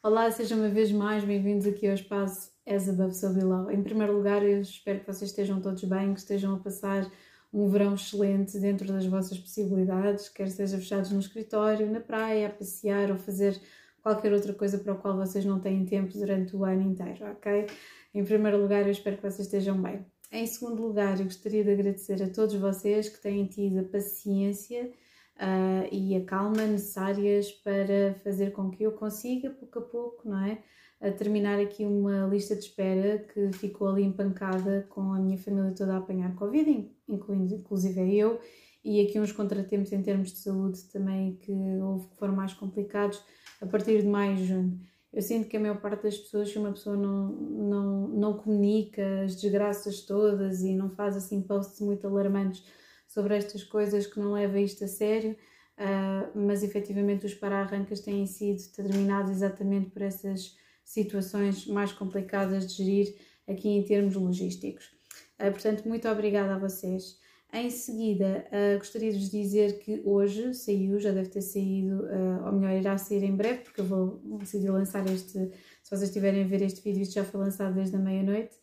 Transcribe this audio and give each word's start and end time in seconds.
Olá, 0.00 0.30
sejam 0.30 0.58
uma 0.58 0.68
vez 0.68 0.92
mais 0.92 1.24
bem-vindos 1.24 1.66
aqui 1.66 1.88
ao 1.88 1.94
espaço 1.94 2.52
As 2.64 2.88
Above 2.88 3.12
So 3.16 3.34
Below. 3.34 3.68
Em 3.68 3.82
primeiro 3.82 4.16
lugar, 4.16 4.44
eu 4.44 4.60
espero 4.60 5.00
que 5.00 5.06
vocês 5.06 5.30
estejam 5.30 5.60
todos 5.60 5.82
bem, 5.82 6.14
que 6.14 6.20
estejam 6.20 6.54
a 6.54 6.58
passar 6.60 7.10
um 7.52 7.68
verão 7.68 7.94
excelente 7.94 8.60
dentro 8.60 8.86
das 8.86 9.04
vossas 9.06 9.36
possibilidades, 9.40 10.28
quer 10.28 10.48
sejam 10.50 10.78
fechados 10.78 11.10
no 11.10 11.18
escritório, 11.18 11.90
na 11.90 11.98
praia, 11.98 12.46
a 12.46 12.50
passear 12.50 13.10
ou 13.10 13.18
fazer 13.18 13.60
qualquer 14.00 14.32
outra 14.32 14.54
coisa 14.54 14.78
para 14.78 14.92
o 14.92 14.98
qual 14.98 15.16
vocês 15.16 15.44
não 15.44 15.58
têm 15.58 15.84
tempo 15.84 16.16
durante 16.16 16.54
o 16.54 16.64
ano 16.64 16.82
inteiro, 16.82 17.26
ok? 17.32 17.66
Em 18.14 18.24
primeiro 18.24 18.56
lugar, 18.56 18.84
eu 18.84 18.92
espero 18.92 19.16
que 19.16 19.22
vocês 19.22 19.48
estejam 19.48 19.82
bem. 19.82 20.06
Em 20.30 20.46
segundo 20.46 20.80
lugar, 20.80 21.18
eu 21.18 21.24
gostaria 21.24 21.64
de 21.64 21.72
agradecer 21.72 22.22
a 22.22 22.30
todos 22.30 22.54
vocês 22.54 23.08
que 23.08 23.20
têm 23.20 23.46
tido 23.46 23.80
a 23.80 23.82
paciência 23.82 24.92
uh, 25.38 25.88
e 25.92 26.16
a 26.16 26.24
calma 26.24 26.66
necessárias 26.66 27.50
para 27.52 28.14
fazer 28.22 28.52
com 28.52 28.70
que 28.70 28.82
eu 28.82 28.92
consiga, 28.92 29.50
pouco 29.50 29.78
a 29.78 29.82
pouco, 29.82 30.28
não 30.28 30.44
é? 30.44 30.58
A 31.00 31.10
terminar 31.12 31.60
aqui 31.60 31.84
uma 31.84 32.26
lista 32.26 32.54
de 32.56 32.62
espera 32.62 33.18
que 33.18 33.52
ficou 33.52 33.88
ali 33.88 34.02
empancada 34.02 34.86
com 34.90 35.12
a 35.12 35.18
minha 35.20 35.38
família 35.38 35.72
toda 35.72 35.94
a 35.94 35.98
apanhar 35.98 36.34
Covid, 36.34 36.90
incluindo 37.08 37.54
inclusive 37.54 38.16
eu, 38.16 38.40
e 38.84 39.00
aqui 39.00 39.20
uns 39.20 39.32
contratempos 39.32 39.92
em 39.92 40.02
termos 40.02 40.32
de 40.32 40.38
saúde 40.38 40.82
também 40.92 41.36
que 41.36 41.52
houve 41.52 42.08
que 42.08 42.16
foram 42.16 42.34
mais 42.34 42.52
complicados 42.52 43.22
a 43.60 43.66
partir 43.66 44.02
de 44.02 44.08
maio 44.08 44.38
e 44.38 44.44
junho. 44.44 44.80
Eu 45.12 45.22
sinto 45.22 45.48
que 45.48 45.56
a 45.56 45.60
maior 45.60 45.80
parte 45.80 46.02
das 46.02 46.18
pessoas, 46.18 46.50
se 46.50 46.58
uma 46.58 46.72
pessoa 46.72 46.96
não, 46.96 47.28
não, 47.30 48.08
não 48.08 48.34
comunica 48.34 49.22
as 49.24 49.40
desgraças 49.40 50.02
todas 50.02 50.62
e 50.62 50.74
não 50.74 50.90
faz 50.90 51.16
assim 51.16 51.42
posts 51.42 51.80
muito 51.80 52.06
alarmantes 52.06 52.62
sobre 53.08 53.36
estas 53.36 53.64
coisas, 53.64 54.06
que 54.06 54.20
não 54.20 54.32
leva 54.32 54.60
isto 54.60 54.84
a 54.84 54.88
sério, 54.88 55.32
uh, 55.32 56.38
mas 56.38 56.62
efetivamente 56.62 57.26
os 57.26 57.34
para-arrancas 57.34 58.00
têm 58.00 58.26
sido 58.26 58.58
determinados 58.58 59.32
exatamente 59.32 59.90
por 59.90 60.02
essas 60.02 60.56
situações 60.84 61.66
mais 61.66 61.90
complicadas 61.90 62.68
de 62.68 62.84
gerir 62.84 63.16
aqui 63.48 63.68
em 63.68 63.82
termos 63.82 64.14
logísticos. 64.14 64.86
Uh, 65.40 65.50
portanto, 65.50 65.88
muito 65.88 66.06
obrigada 66.06 66.54
a 66.54 66.58
vocês. 66.58 67.18
Em 67.50 67.70
seguida, 67.70 68.46
uh, 68.52 68.76
gostaria 68.76 69.10
de 69.10 69.18
vos 69.18 69.30
dizer 69.30 69.78
que 69.78 70.02
hoje 70.04 70.52
saiu, 70.52 71.00
já 71.00 71.10
deve 71.10 71.30
ter 71.30 71.40
saído, 71.40 72.04
uh, 72.04 72.44
ou 72.44 72.52
melhor, 72.52 72.78
irá 72.78 72.98
sair 72.98 73.24
em 73.24 73.34
breve, 73.34 73.60
porque 73.60 73.80
eu 73.80 73.86
vou 73.86 74.20
decidir 74.38 74.68
lançar 74.68 75.08
este. 75.08 75.32
Se 75.82 75.90
vocês 75.90 76.02
estiverem 76.02 76.44
a 76.44 76.46
ver 76.46 76.60
este 76.60 76.82
vídeo, 76.82 77.00
isto 77.00 77.14
já 77.14 77.24
foi 77.24 77.40
lançado 77.40 77.74
desde 77.74 77.96
a 77.96 77.98
meia-noite. 77.98 78.54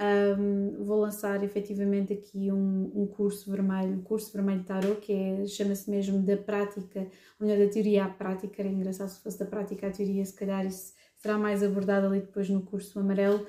Um, 0.00 0.82
vou 0.82 1.00
lançar 1.00 1.44
efetivamente 1.44 2.12
aqui 2.12 2.50
um, 2.50 2.90
um, 2.94 3.06
curso 3.06 3.50
vermelho, 3.50 3.92
um 3.92 4.02
curso 4.02 4.32
vermelho 4.32 4.64
tarot, 4.64 4.98
que 5.00 5.12
é, 5.12 5.46
chama-se 5.46 5.90
mesmo 5.90 6.22
da 6.22 6.38
prática, 6.38 7.06
ou 7.38 7.46
melhor, 7.46 7.66
da 7.66 7.70
teoria 7.70 8.04
à 8.04 8.08
prática. 8.08 8.62
Era 8.62 8.70
engraçado 8.70 9.08
se 9.08 9.20
fosse 9.20 9.38
da 9.38 9.44
prática 9.44 9.88
à 9.88 9.90
teoria, 9.90 10.24
se 10.24 10.34
calhar 10.34 10.64
isso 10.64 10.94
será 11.16 11.36
mais 11.36 11.62
abordado 11.62 12.06
ali 12.06 12.20
depois 12.20 12.48
no 12.48 12.62
curso 12.62 12.98
amarelo 12.98 13.46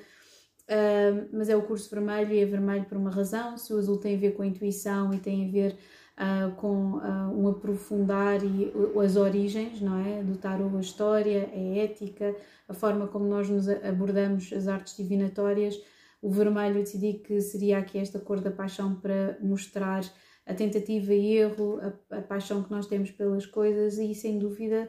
mas 1.32 1.48
é 1.48 1.56
o 1.56 1.62
curso 1.62 1.90
vermelho 1.90 2.32
e 2.32 2.40
é 2.40 2.44
vermelho 2.44 2.84
por 2.84 2.96
uma 2.96 3.10
razão. 3.10 3.56
Se 3.58 3.72
o 3.72 3.78
azul 3.78 3.98
tem 3.98 4.16
a 4.16 4.18
ver 4.18 4.32
com 4.32 4.42
a 4.42 4.46
intuição 4.46 5.12
e 5.12 5.18
tem 5.18 5.46
a 5.46 5.50
ver 5.50 5.76
uh, 6.18 6.52
com 6.56 6.96
uh, 6.96 7.36
um 7.36 7.48
aprofundar 7.48 8.42
e 8.44 8.72
as 9.02 9.16
origens, 9.16 9.80
não 9.80 9.98
é? 9.98 10.22
Do 10.22 10.36
tarot, 10.36 10.76
a 10.76 10.80
história, 10.80 11.50
a 11.52 11.78
ética, 11.78 12.34
a 12.68 12.74
forma 12.74 13.06
como 13.06 13.26
nós 13.26 13.48
nos 13.48 13.68
abordamos 13.68 14.52
as 14.52 14.68
artes 14.68 14.96
divinatórias. 14.96 15.80
O 16.22 16.30
vermelho 16.30 16.78
eu 16.78 16.84
decidi 16.84 17.14
que 17.14 17.40
seria 17.40 17.78
aqui 17.78 17.98
esta 17.98 18.20
cor 18.20 18.40
da 18.40 18.50
paixão 18.50 18.94
para 18.94 19.36
mostrar 19.42 20.02
a 20.46 20.54
tentativa 20.54 21.12
e 21.12 21.36
erro, 21.36 21.80
a, 21.80 22.18
a 22.18 22.22
paixão 22.22 22.62
que 22.62 22.70
nós 22.70 22.86
temos 22.86 23.10
pelas 23.10 23.44
coisas 23.44 23.98
e 23.98 24.14
sem 24.14 24.38
dúvida 24.38 24.88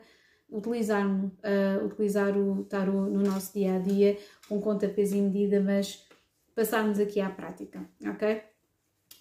utilizar, 0.50 1.06
uh, 1.08 1.86
utilizar 1.86 2.38
o 2.38 2.64
tarot 2.66 3.10
no 3.10 3.24
nosso 3.24 3.52
dia 3.54 3.76
a 3.76 3.80
dia 3.80 4.18
com 4.48 4.62
conta, 4.62 4.88
peso 4.88 5.18
e 5.18 5.22
medida, 5.22 5.60
mas 5.60 6.08
passarmos 6.56 7.00
aqui 7.00 7.20
à 7.20 7.30
prática, 7.30 7.84
ok? 8.06 8.42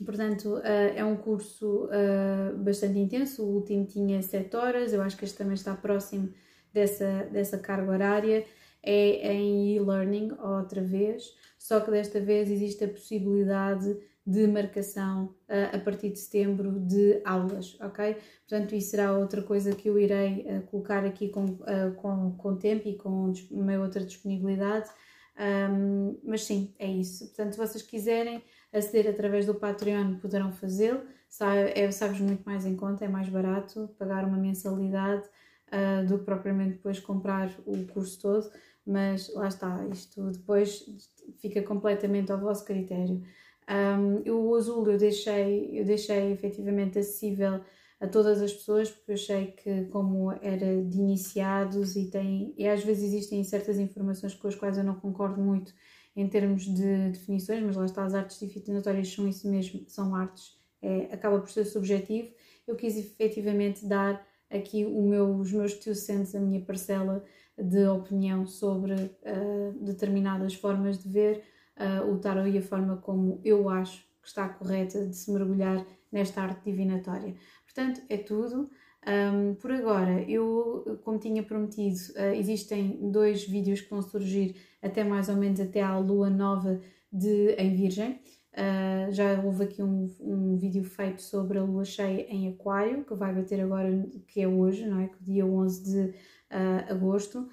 Portanto, 0.04 0.56
uh, 0.56 0.62
é 0.94 1.04
um 1.04 1.16
curso 1.16 1.86
uh, 1.86 2.56
bastante 2.58 2.98
intenso, 2.98 3.42
o 3.42 3.54
último 3.54 3.86
tinha 3.86 4.20
7 4.20 4.54
horas, 4.54 4.92
eu 4.92 5.00
acho 5.00 5.16
que 5.16 5.24
este 5.24 5.38
também 5.38 5.54
está 5.54 5.74
próximo 5.74 6.32
dessa, 6.72 7.24
dessa 7.32 7.58
carga 7.58 7.90
horária, 7.90 8.44
é 8.82 9.32
em 9.32 9.76
e-learning 9.76 10.32
outra 10.32 10.82
vez, 10.82 11.34
só 11.62 11.78
que 11.78 11.92
desta 11.92 12.18
vez 12.18 12.50
existe 12.50 12.82
a 12.82 12.88
possibilidade 12.88 13.96
de 14.26 14.48
marcação 14.48 15.26
uh, 15.48 15.76
a 15.76 15.78
partir 15.78 16.10
de 16.10 16.18
setembro 16.18 16.80
de 16.80 17.22
aulas, 17.24 17.78
ok? 17.80 18.16
Portanto, 18.48 18.74
isso 18.74 18.90
será 18.90 19.16
outra 19.16 19.42
coisa 19.42 19.72
que 19.72 19.88
eu 19.88 19.96
irei 19.96 20.44
uh, 20.44 20.62
colocar 20.62 21.04
aqui 21.04 21.28
com, 21.28 21.44
uh, 21.44 21.94
com, 21.94 22.32
com 22.32 22.56
tempo 22.56 22.88
e 22.88 22.96
com 22.96 23.32
uma 23.52 23.78
outra 23.78 24.04
disponibilidade. 24.04 24.90
Um, 25.70 26.18
mas 26.24 26.42
sim, 26.42 26.74
é 26.80 26.90
isso. 26.90 27.28
Portanto, 27.28 27.52
se 27.52 27.58
vocês 27.58 27.82
quiserem 27.84 28.42
aceder 28.72 29.08
através 29.08 29.46
do 29.46 29.54
Patreon, 29.54 30.16
poderão 30.16 30.50
fazê-lo. 30.50 31.02
É, 31.74 31.88
sabes, 31.92 32.20
muito 32.20 32.42
mais 32.42 32.66
em 32.66 32.74
conta, 32.74 33.04
é 33.04 33.08
mais 33.08 33.28
barato 33.28 33.88
pagar 33.96 34.24
uma 34.24 34.36
mensalidade 34.36 35.22
do 36.06 36.18
que 36.18 36.24
propriamente 36.26 36.72
depois 36.72 37.00
comprar 37.00 37.50
o 37.64 37.86
curso 37.86 38.20
todo. 38.20 38.50
Mas 38.86 39.32
lá 39.34 39.48
está, 39.48 39.86
isto 39.92 40.30
depois 40.30 40.84
fica 41.38 41.62
completamente 41.62 42.32
ao 42.32 42.40
vosso 42.40 42.64
critério. 42.64 43.22
Um, 43.68 44.30
o 44.30 44.54
azul 44.56 44.90
eu 44.90 44.98
deixei, 44.98 45.78
eu 45.78 45.84
deixei 45.84 46.32
efetivamente 46.32 46.98
acessível 46.98 47.60
a 48.00 48.08
todas 48.08 48.42
as 48.42 48.52
pessoas, 48.52 48.90
porque 48.90 49.12
eu 49.12 49.14
achei 49.14 49.46
que 49.52 49.84
como 49.84 50.32
era 50.32 50.82
de 50.82 50.98
iniciados 50.98 51.94
e 51.94 52.10
tem, 52.10 52.52
e 52.58 52.66
às 52.66 52.82
vezes 52.82 53.04
existem 53.04 53.44
certas 53.44 53.78
informações 53.78 54.34
com 54.34 54.48
as 54.48 54.56
quais 54.56 54.76
eu 54.76 54.82
não 54.82 54.96
concordo 54.96 55.40
muito 55.40 55.72
em 56.16 56.28
termos 56.28 56.64
de 56.64 57.10
definições, 57.10 57.62
mas 57.62 57.76
lá 57.76 57.84
está, 57.84 58.04
as 58.04 58.14
artes 58.14 58.40
definitórias 58.40 59.08
são 59.08 59.28
isso 59.28 59.48
mesmo, 59.48 59.84
são 59.86 60.16
artes, 60.16 60.58
é, 60.82 61.08
acaba 61.12 61.38
por 61.38 61.48
ser 61.48 61.64
subjetivo. 61.64 62.34
Eu 62.66 62.74
quis 62.74 62.96
efetivamente 62.96 63.86
dar 63.86 64.26
aqui 64.50 64.84
meu, 64.84 65.36
os 65.36 65.52
meus 65.52 65.74
two 65.74 65.94
cents, 65.94 66.34
a 66.34 66.40
minha 66.40 66.60
parcela 66.60 67.24
de 67.58 67.86
opinião 67.86 68.46
sobre 68.46 68.94
uh, 68.94 69.78
determinadas 69.80 70.54
formas 70.54 71.02
de 71.02 71.08
ver 71.08 71.42
uh, 71.76 72.10
o 72.10 72.18
tarot 72.18 72.48
e 72.48 72.58
a 72.58 72.62
forma 72.62 72.96
como 72.96 73.40
eu 73.44 73.68
acho 73.68 74.00
que 74.20 74.28
está 74.28 74.48
correta 74.48 75.06
de 75.06 75.16
se 75.16 75.30
mergulhar 75.30 75.84
nesta 76.10 76.42
arte 76.42 76.64
divinatória. 76.64 77.34
Portanto, 77.64 78.00
é 78.08 78.16
tudo. 78.18 78.70
Um, 79.04 79.54
por 79.56 79.72
agora, 79.72 80.22
eu, 80.30 81.00
como 81.02 81.18
tinha 81.18 81.42
prometido, 81.42 81.96
uh, 82.16 82.34
existem 82.34 83.10
dois 83.10 83.44
vídeos 83.44 83.80
que 83.80 83.90
vão 83.90 84.00
surgir 84.00 84.54
até 84.80 85.02
mais 85.02 85.28
ou 85.28 85.36
menos 85.36 85.58
até 85.58 85.80
à 85.80 85.98
lua 85.98 86.30
nova 86.30 86.80
de, 87.12 87.54
em 87.58 87.74
Virgem. 87.74 88.20
Uh, 88.52 89.10
já 89.10 89.40
houve 89.42 89.64
aqui 89.64 89.82
um, 89.82 90.06
um 90.20 90.56
vídeo 90.56 90.84
feito 90.84 91.22
sobre 91.22 91.58
a 91.58 91.62
lua 91.62 91.84
cheia 91.84 92.26
em 92.28 92.48
Aquário, 92.48 93.04
que 93.04 93.14
vai 93.14 93.34
bater 93.34 93.60
agora, 93.60 93.88
que 94.28 94.40
é 94.40 94.46
hoje, 94.46 94.86
não 94.86 95.00
é? 95.00 95.08
Que 95.08 95.24
dia 95.24 95.44
11 95.44 95.84
de 95.84 96.14
uh, 96.52 96.92
agosto. 96.92 97.48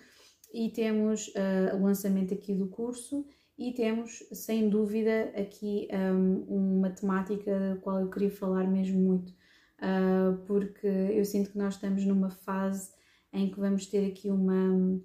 E 0.52 0.70
temos 0.72 1.32
o 1.76 1.84
lançamento 1.84 2.34
aqui 2.34 2.56
do 2.56 2.68
curso 2.70 3.24
e 3.60 3.74
temos, 3.74 4.24
sem 4.32 4.70
dúvida, 4.70 5.34
aqui 5.36 5.90
um, 5.92 6.78
uma 6.78 6.90
temática 6.90 7.60
da 7.60 7.76
qual 7.82 8.00
eu 8.00 8.10
queria 8.10 8.32
falar 8.32 8.66
mesmo 8.66 8.98
muito, 8.98 9.34
uh, 9.82 10.38
porque 10.48 10.88
eu 10.88 11.26
sinto 11.26 11.52
que 11.52 11.58
nós 11.58 11.74
estamos 11.74 12.06
numa 12.06 12.30
fase 12.30 12.90
em 13.34 13.52
que 13.52 13.60
vamos 13.60 13.86
ter 13.86 14.08
aqui 14.08 14.32
uma, 14.32 15.02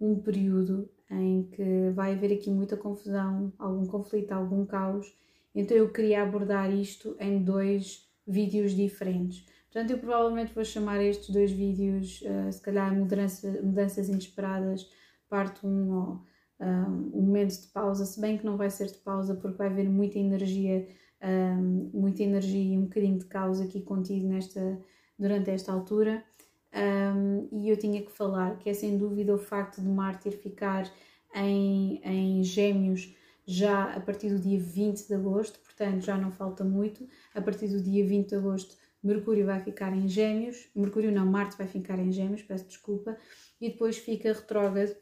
um 0.00 0.18
período 0.18 0.88
em 1.10 1.42
que 1.42 1.90
vai 1.94 2.14
haver 2.14 2.32
aqui 2.32 2.50
muita 2.50 2.74
confusão, 2.74 3.52
algum 3.58 3.86
conflito, 3.86 4.32
algum 4.32 4.64
caos. 4.64 5.14
Então 5.54 5.76
eu 5.76 5.92
queria 5.92 6.22
abordar 6.22 6.72
isto 6.72 7.14
em 7.20 7.42
dois 7.44 8.08
vídeos 8.26 8.72
diferentes. 8.72 9.44
Portanto, 9.70 9.90
eu 9.92 9.98
provavelmente 9.98 10.52
vou 10.52 10.64
chamar 10.64 11.00
estes 11.02 11.30
dois 11.30 11.52
vídeos, 11.52 12.22
uh, 12.22 12.52
se 12.52 12.60
calhar 12.60 12.92
mudança, 12.92 13.48
mudanças 13.62 14.08
inesperadas, 14.08 14.88
parte 15.28 15.64
1 15.64 15.90
ou 15.92 16.20
um, 16.60 17.18
um 17.18 17.22
momento 17.22 17.58
de 17.58 17.68
pausa, 17.68 18.04
se 18.04 18.20
bem 18.20 18.36
que 18.36 18.44
não 18.44 18.56
vai 18.56 18.68
ser 18.68 18.86
de 18.86 18.98
pausa 18.98 19.34
porque 19.34 19.56
vai 19.56 19.68
haver 19.68 19.88
muita 19.88 20.18
energia, 20.18 20.86
um, 21.22 21.90
muita 21.94 22.22
energia 22.22 22.74
e 22.74 22.76
um 22.76 22.82
bocadinho 22.82 23.18
de 23.18 23.26
caos 23.26 23.60
aqui 23.60 23.80
contido 23.80 24.26
nesta, 24.26 24.78
durante 25.18 25.50
esta 25.50 25.72
altura. 25.72 26.24
Um, 26.72 27.48
e 27.50 27.68
eu 27.68 27.76
tinha 27.76 28.02
que 28.02 28.12
falar 28.12 28.58
que 28.58 28.70
é 28.70 28.74
sem 28.74 28.98
dúvida 28.98 29.34
o 29.34 29.38
facto 29.38 29.80
de 29.80 29.88
Mártir 29.88 30.32
ficar 30.32 30.90
em, 31.34 32.00
em 32.04 32.42
Gêmeos 32.42 33.14
já 33.46 33.92
a 33.94 34.00
partir 34.00 34.30
do 34.30 34.38
dia 34.38 34.60
20 34.60 35.08
de 35.08 35.14
agosto, 35.14 35.58
portanto 35.60 36.04
já 36.04 36.16
não 36.16 36.30
falta 36.30 36.62
muito. 36.62 37.08
A 37.34 37.40
partir 37.40 37.68
do 37.68 37.82
dia 37.82 38.06
20 38.06 38.28
de 38.28 38.34
agosto, 38.36 38.76
Mercúrio 39.02 39.46
vai 39.46 39.60
ficar 39.60 39.96
em 39.96 40.06
Gêmeos, 40.06 40.68
Mercúrio 40.74 41.10
não, 41.10 41.24
Marte 41.24 41.56
vai 41.56 41.66
ficar 41.66 41.98
em 41.98 42.12
Gêmeos, 42.12 42.42
peço 42.42 42.66
desculpa, 42.66 43.16
e 43.60 43.70
depois 43.70 43.96
fica 43.96 44.32
retrógrado 44.32 44.94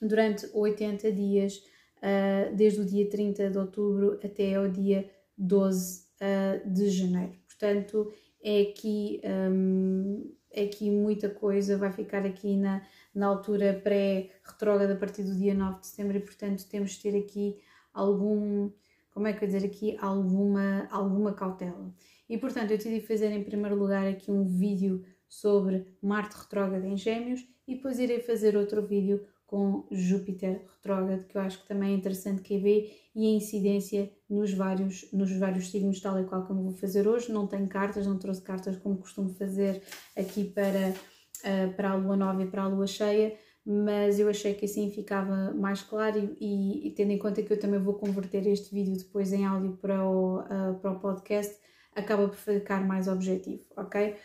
durante 0.00 0.48
80 0.54 1.12
dias, 1.12 1.56
uh, 1.98 2.54
desde 2.54 2.80
o 2.80 2.84
dia 2.84 3.08
30 3.08 3.50
de 3.50 3.58
outubro 3.58 4.18
até 4.22 4.54
ao 4.54 4.68
dia 4.68 5.10
12 5.36 6.00
uh, 6.00 6.04
ah, 6.20 6.60
de 6.64 6.88
janeiro. 6.90 7.32
Portanto, 7.46 8.12
é 8.42 8.62
aqui, 8.62 9.20
um, 9.24 10.32
é 10.52 10.64
aqui 10.64 10.90
muita 10.90 11.28
coisa, 11.28 11.76
vai 11.76 11.92
ficar 11.92 12.24
aqui 12.24 12.56
na, 12.56 12.86
na 13.14 13.26
altura 13.26 13.80
pré-retrógrada 13.82 14.94
a 14.94 14.96
partir 14.96 15.24
do 15.24 15.34
dia 15.34 15.54
9 15.54 15.80
de 15.80 15.86
setembro 15.88 16.16
e, 16.16 16.20
portanto, 16.20 16.64
temos 16.68 16.92
de 16.92 17.00
ter 17.00 17.18
aqui 17.18 17.58
algum, 17.92 18.70
como 19.10 19.26
é 19.26 19.32
que 19.32 19.44
eu 19.44 19.48
dizer 19.48 19.66
aqui, 19.66 19.96
alguma, 20.00 20.86
alguma 20.90 21.32
cautela. 21.32 21.92
E, 22.28 22.36
portanto, 22.36 22.70
eu 22.70 22.76
decidi 22.76 23.00
fazer 23.00 23.30
em 23.30 23.42
primeiro 23.42 23.76
lugar 23.76 24.06
aqui 24.06 24.30
um 24.30 24.44
vídeo 24.44 25.04
sobre 25.28 25.86
Marte 26.02 26.36
retrógrado 26.36 26.84
em 26.84 26.96
Gêmeos 26.96 27.46
e 27.66 27.74
depois 27.74 27.98
irei 27.98 28.20
fazer 28.20 28.56
outro 28.56 28.86
vídeo 28.86 29.24
com 29.48 29.86
Júpiter 29.90 30.60
retrógrado, 30.76 31.24
que 31.24 31.36
eu 31.36 31.40
acho 31.40 31.62
que 31.62 31.68
também 31.68 31.92
é 31.92 31.96
interessante 31.96 32.42
que 32.42 32.58
ver 32.58 32.94
e 33.14 33.26
a 33.26 33.30
incidência 33.30 34.12
nos 34.28 34.52
vários, 34.52 35.10
nos 35.10 35.32
vários 35.38 35.70
signos, 35.70 36.00
tal 36.00 36.20
e 36.20 36.24
qual 36.24 36.46
como 36.46 36.64
vou 36.64 36.74
fazer 36.74 37.08
hoje. 37.08 37.32
Não 37.32 37.46
tenho 37.46 37.66
cartas, 37.66 38.06
não 38.06 38.18
trouxe 38.18 38.42
cartas 38.42 38.76
como 38.76 38.98
costumo 38.98 39.30
fazer 39.30 39.82
aqui 40.14 40.44
para, 40.44 40.90
uh, 40.90 41.72
para 41.74 41.92
a 41.92 41.94
lua 41.94 42.14
nova 42.14 42.42
e 42.42 42.46
para 42.46 42.62
a 42.62 42.68
lua 42.68 42.86
cheia, 42.86 43.34
mas 43.64 44.20
eu 44.20 44.28
achei 44.28 44.52
que 44.52 44.66
assim 44.66 44.90
ficava 44.90 45.54
mais 45.54 45.80
claro 45.82 46.36
e, 46.38 46.86
e, 46.86 46.90
tendo 46.90 47.12
em 47.12 47.18
conta 47.18 47.42
que 47.42 47.50
eu 47.50 47.58
também 47.58 47.80
vou 47.80 47.94
converter 47.94 48.46
este 48.46 48.74
vídeo 48.74 48.98
depois 48.98 49.32
em 49.32 49.46
áudio 49.46 49.78
para 49.80 50.06
o, 50.06 50.40
uh, 50.40 50.78
para 50.78 50.92
o 50.92 51.00
podcast, 51.00 51.56
acaba 51.98 52.28
por 52.28 52.36
ficar 52.36 52.86
mais 52.86 53.08
objetivo, 53.08 53.64
ok? 53.76 54.16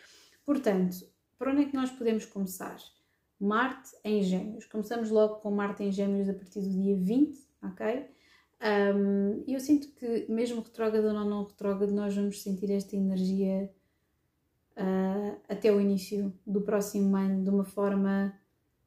Portanto, 0.46 0.96
por 1.38 1.48
onde 1.48 1.64
é 1.64 1.66
que 1.66 1.76
nós 1.76 1.90
podemos 1.92 2.26
começar? 2.26 2.78
Marte 3.40 3.90
em 4.04 4.22
Gêmeos. 4.22 4.66
Começamos 4.66 5.10
logo 5.10 5.36
com 5.36 5.52
Marte 5.52 5.84
em 5.84 5.92
Gêmeos 5.92 6.30
a 6.30 6.34
partir 6.34 6.62
do 6.62 6.70
dia 6.70 6.96
20, 6.96 7.38
ok? 7.64 8.08
Um, 8.96 9.44
eu 9.46 9.60
sinto 9.60 9.90
que, 9.96 10.26
mesmo 10.30 10.62
retrógrado 10.62 11.06
ou 11.06 11.14
não, 11.14 11.30
não 11.30 11.44
retrógrado, 11.44 11.92
nós 11.92 12.16
vamos 12.16 12.42
sentir 12.42 12.72
esta 12.72 12.96
energia 12.96 13.70
uh, 14.78 15.38
até 15.50 15.72
o 15.72 15.82
início 15.82 16.34
do 16.48 16.62
próximo 16.62 17.16
ano 17.18 17.44
de 17.44 17.50
uma 17.50 17.66
forma 17.66 18.34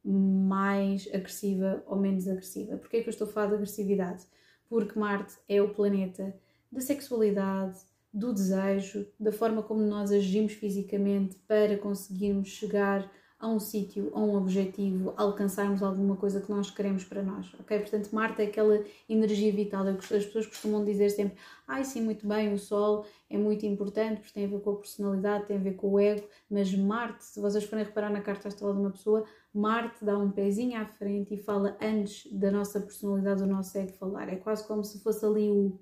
mais 0.02 1.06
agressiva 1.12 1.82
ou 1.86 1.96
menos 1.96 2.26
agressiva. 2.28 2.78
Porquê 2.78 2.98
é 2.98 3.02
que 3.02 3.08
eu 3.08 3.10
estou 3.10 3.28
a 3.28 3.30
falar 3.30 3.48
de 3.48 3.54
agressividade? 3.54 4.24
Porque 4.68 4.98
Marte 4.98 5.34
é 5.48 5.60
o 5.60 5.74
planeta 5.74 6.34
da 6.70 6.80
sexualidade, 6.80 7.78
do 8.16 8.32
desejo, 8.32 9.06
da 9.20 9.30
forma 9.30 9.62
como 9.62 9.82
nós 9.82 10.10
agimos 10.10 10.54
fisicamente 10.54 11.36
para 11.46 11.76
conseguirmos 11.76 12.48
chegar 12.48 13.10
a 13.38 13.46
um 13.46 13.60
sítio, 13.60 14.10
a 14.14 14.18
um 14.18 14.34
objetivo, 14.34 15.12
alcançarmos 15.14 15.82
alguma 15.82 16.16
coisa 16.16 16.40
que 16.40 16.50
nós 16.50 16.70
queremos 16.70 17.04
para 17.04 17.22
nós, 17.22 17.52
ok? 17.60 17.78
Portanto, 17.80 18.10
Marte 18.14 18.40
é 18.40 18.46
aquela 18.46 18.82
energia 19.06 19.52
vital. 19.52 19.86
As 19.86 20.06
pessoas 20.06 20.46
costumam 20.46 20.82
dizer 20.82 21.10
sempre, 21.10 21.36
ai 21.68 21.84
sim, 21.84 22.00
muito 22.00 22.26
bem, 22.26 22.54
o 22.54 22.58
Sol 22.58 23.04
é 23.28 23.36
muito 23.36 23.66
importante 23.66 24.20
porque 24.20 24.32
tem 24.32 24.46
a 24.46 24.48
ver 24.48 24.60
com 24.60 24.70
a 24.70 24.76
personalidade, 24.76 25.44
tem 25.44 25.58
a 25.58 25.60
ver 25.60 25.74
com 25.74 25.92
o 25.92 26.00
ego, 26.00 26.26
mas 26.48 26.74
Marte, 26.74 27.22
se 27.22 27.38
vocês 27.38 27.64
forem 27.64 27.84
reparar 27.84 28.08
na 28.08 28.22
carta 28.22 28.48
astral 28.48 28.72
de 28.72 28.80
uma 28.80 28.90
pessoa, 28.90 29.26
Marte 29.52 30.02
dá 30.02 30.16
um 30.16 30.30
pezinho 30.30 30.80
à 30.80 30.86
frente 30.86 31.34
e 31.34 31.36
fala 31.36 31.76
antes 31.82 32.32
da 32.32 32.50
nossa 32.50 32.80
personalidade, 32.80 33.42
do 33.42 33.46
nosso 33.46 33.76
ego 33.76 33.92
falar. 33.92 34.30
É 34.30 34.36
quase 34.36 34.66
como 34.66 34.82
se 34.82 34.98
fosse 35.00 35.26
ali 35.26 35.50
o 35.50 35.78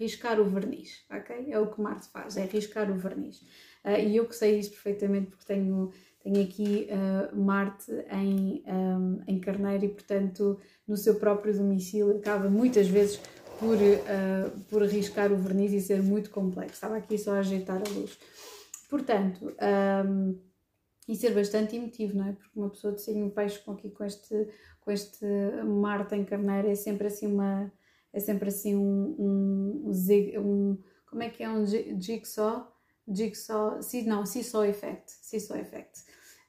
riscar 0.00 0.40
o 0.40 0.44
verniz, 0.44 1.04
ok? 1.10 1.46
É 1.50 1.60
o 1.60 1.66
que 1.66 1.80
Marte 1.80 2.08
faz, 2.08 2.38
é 2.38 2.44
riscar 2.46 2.90
o 2.90 2.94
verniz. 2.94 3.42
Uh, 3.84 4.00
e 4.00 4.16
eu 4.16 4.26
que 4.26 4.34
sei 4.34 4.58
isso 4.58 4.70
perfeitamente 4.70 5.26
porque 5.26 5.44
tenho 5.44 5.92
tenho 6.22 6.42
aqui 6.42 6.86
uh, 6.90 7.34
Marte 7.34 7.90
em, 8.12 8.62
um, 8.66 9.22
em 9.26 9.40
Carneiro 9.40 9.86
e, 9.86 9.88
portanto, 9.88 10.58
no 10.86 10.94
seu 10.94 11.14
próprio 11.14 11.56
domicílio 11.56 12.18
acaba 12.18 12.48
muitas 12.50 12.88
vezes 12.88 13.18
por, 13.58 13.76
uh, 13.76 14.60
por 14.68 14.82
arriscar 14.82 15.32
o 15.32 15.36
verniz 15.36 15.72
e 15.72 15.80
ser 15.80 16.02
muito 16.02 16.28
complexo. 16.28 16.74
Estava 16.74 16.96
aqui 16.98 17.16
só 17.16 17.36
a 17.36 17.38
ajeitar 17.38 17.78
a 17.78 17.90
luz. 17.90 18.18
Portanto, 18.90 19.54
um, 20.06 20.38
e 21.08 21.16
ser 21.16 21.34
bastante 21.34 21.74
emotivo, 21.74 22.18
não 22.18 22.28
é? 22.28 22.32
Porque 22.32 22.58
uma 22.58 22.68
pessoa 22.68 22.92
de 22.92 23.00
signo 23.00 23.30
peixe 23.30 23.58
com 23.60 23.72
aqui 23.72 23.88
com 23.88 24.04
este, 24.04 24.48
com 24.80 24.90
este 24.90 25.24
Marte 25.64 26.14
em 26.14 26.24
Carneiro 26.24 26.68
é 26.68 26.74
sempre 26.74 27.06
assim 27.06 27.26
uma 27.28 27.72
é 28.12 28.20
sempre 28.20 28.48
assim 28.48 28.76
um, 28.76 29.16
um, 29.18 29.90
um 30.38 30.78
como 31.06 31.22
é 31.22 31.28
que 31.28 31.42
é 31.42 31.50
um 31.50 31.64
jigsaw 31.66 32.70
Jigsaw, 33.12 33.82
si, 33.82 34.02
não, 34.02 34.24
Seesaw 34.24 34.64
Effect, 34.64 35.10
Seesaw 35.10 35.58
Effect. 35.58 36.04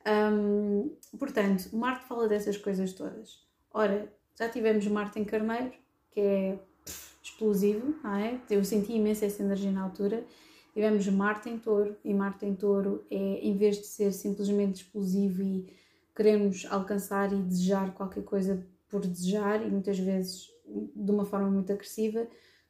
Um, 0.05 0.95
portanto, 1.17 1.69
Marte 1.75 2.05
fala 2.05 2.27
dessas 2.27 2.57
coisas 2.57 2.93
todas. 2.93 3.39
Ora, 3.73 4.11
já 4.37 4.47
tivemos 4.47 4.85
Marte 4.87 5.19
em 5.19 5.25
Carneiro, 5.25 5.71
que 6.11 6.19
é 6.19 6.59
explosivo, 7.23 7.95
não 8.03 8.15
é? 8.15 8.39
Eu 8.49 8.63
senti 8.63 8.93
imensa 8.93 9.25
essa 9.25 9.41
energia 9.41 9.71
na 9.71 9.83
altura. 9.83 10.25
Tivemos 10.73 11.07
Marte 11.07 11.49
em 11.49 11.57
Touro, 11.57 11.97
e 12.03 12.13
Marte 12.13 12.45
em 12.45 12.55
Touro 12.55 13.05
é, 13.09 13.15
em 13.15 13.57
vez 13.57 13.77
de 13.77 13.87
ser 13.87 14.11
simplesmente 14.13 14.83
explosivo 14.83 15.41
e 15.41 15.73
queremos 16.15 16.65
alcançar 16.69 17.33
e 17.33 17.41
desejar 17.41 17.93
qualquer 17.93 18.23
coisa 18.23 18.65
por 18.87 19.05
desejar, 19.05 19.65
e 19.65 19.69
muitas 19.69 19.97
vezes 19.97 20.50
de 20.95 21.11
uma 21.11 21.25
forma 21.25 21.49
muito 21.49 21.71
agressiva, 21.71 22.27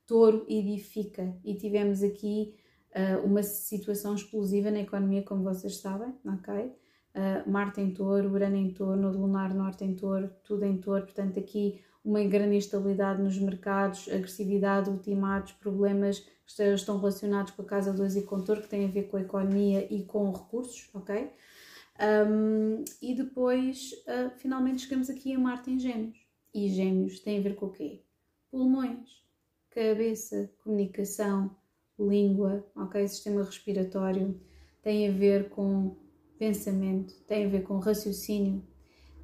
Touro 0.08 0.46
edifica. 0.50 1.36
E 1.44 1.56
tivemos 1.56 2.04
aqui 2.04 2.56
uh, 2.96 3.26
uma 3.26 3.44
situação 3.44 4.16
explosiva 4.16 4.70
na 4.70 4.82
economia, 4.82 5.24
como 5.24 5.44
vocês 5.44 5.78
sabem, 5.78 6.14
ok? 6.26 6.74
Uh, 7.14 7.50
Marte 7.50 7.82
em 7.82 7.94
touro, 7.94 8.30
Urano 8.30 8.56
em 8.56 8.74
touro, 8.74 9.12
lunar 9.12 9.54
norte 9.54 9.84
em 9.84 9.96
touro, 9.96 10.30
tudo 10.44 10.66
em 10.66 10.78
touro, 10.78 11.04
portanto 11.04 11.40
aqui 11.40 11.82
uma 12.04 12.24
grande 12.24 12.56
instabilidade 12.56 13.22
nos 13.22 13.38
mercados, 13.38 14.10
agressividade, 14.10 14.90
ultimatos, 14.90 15.54
problemas 15.54 16.20
que 16.20 16.64
estão 16.64 16.98
relacionados 16.98 17.52
com 17.52 17.62
a 17.62 17.66
casa 17.66 17.94
2 17.94 18.18
e 18.18 18.22
com 18.24 18.42
touro, 18.42 18.62
que 18.62 18.70
têm 18.70 18.86
a 18.86 18.92
ver 18.92 19.04
com 19.04 19.18
a 19.18 19.22
economia 19.22 19.88
e 19.94 20.04
com 20.04 20.32
recursos, 20.32 20.90
ok? 20.94 21.32
Um, 22.02 22.84
e 23.02 23.14
depois, 23.14 23.92
uh, 24.08 24.32
finalmente 24.38 24.84
chegamos 24.84 25.10
aqui 25.10 25.34
a 25.34 25.40
Marte 25.40 25.70
em 25.70 25.80
gêmeos. 25.80 26.21
E 26.54 26.70
gêmeos 26.70 27.20
tem 27.20 27.40
a 27.40 27.42
ver 27.42 27.56
com 27.56 27.68
o 27.68 27.72
quê? 27.72 28.02
Pulmões, 28.50 29.24
cabeça, 29.70 30.52
comunicação, 30.64 31.56
língua, 31.98 32.66
ok? 32.76 33.08
Sistema 33.08 33.44
respiratório, 33.44 34.40
tem 34.82 35.08
a 35.08 35.12
ver 35.12 35.50
com 35.50 35.96
pensamento, 36.38 37.14
tem 37.28 37.46
a 37.46 37.50
ver 37.50 37.64
com 37.64 37.80
raciocínio, 37.80 38.62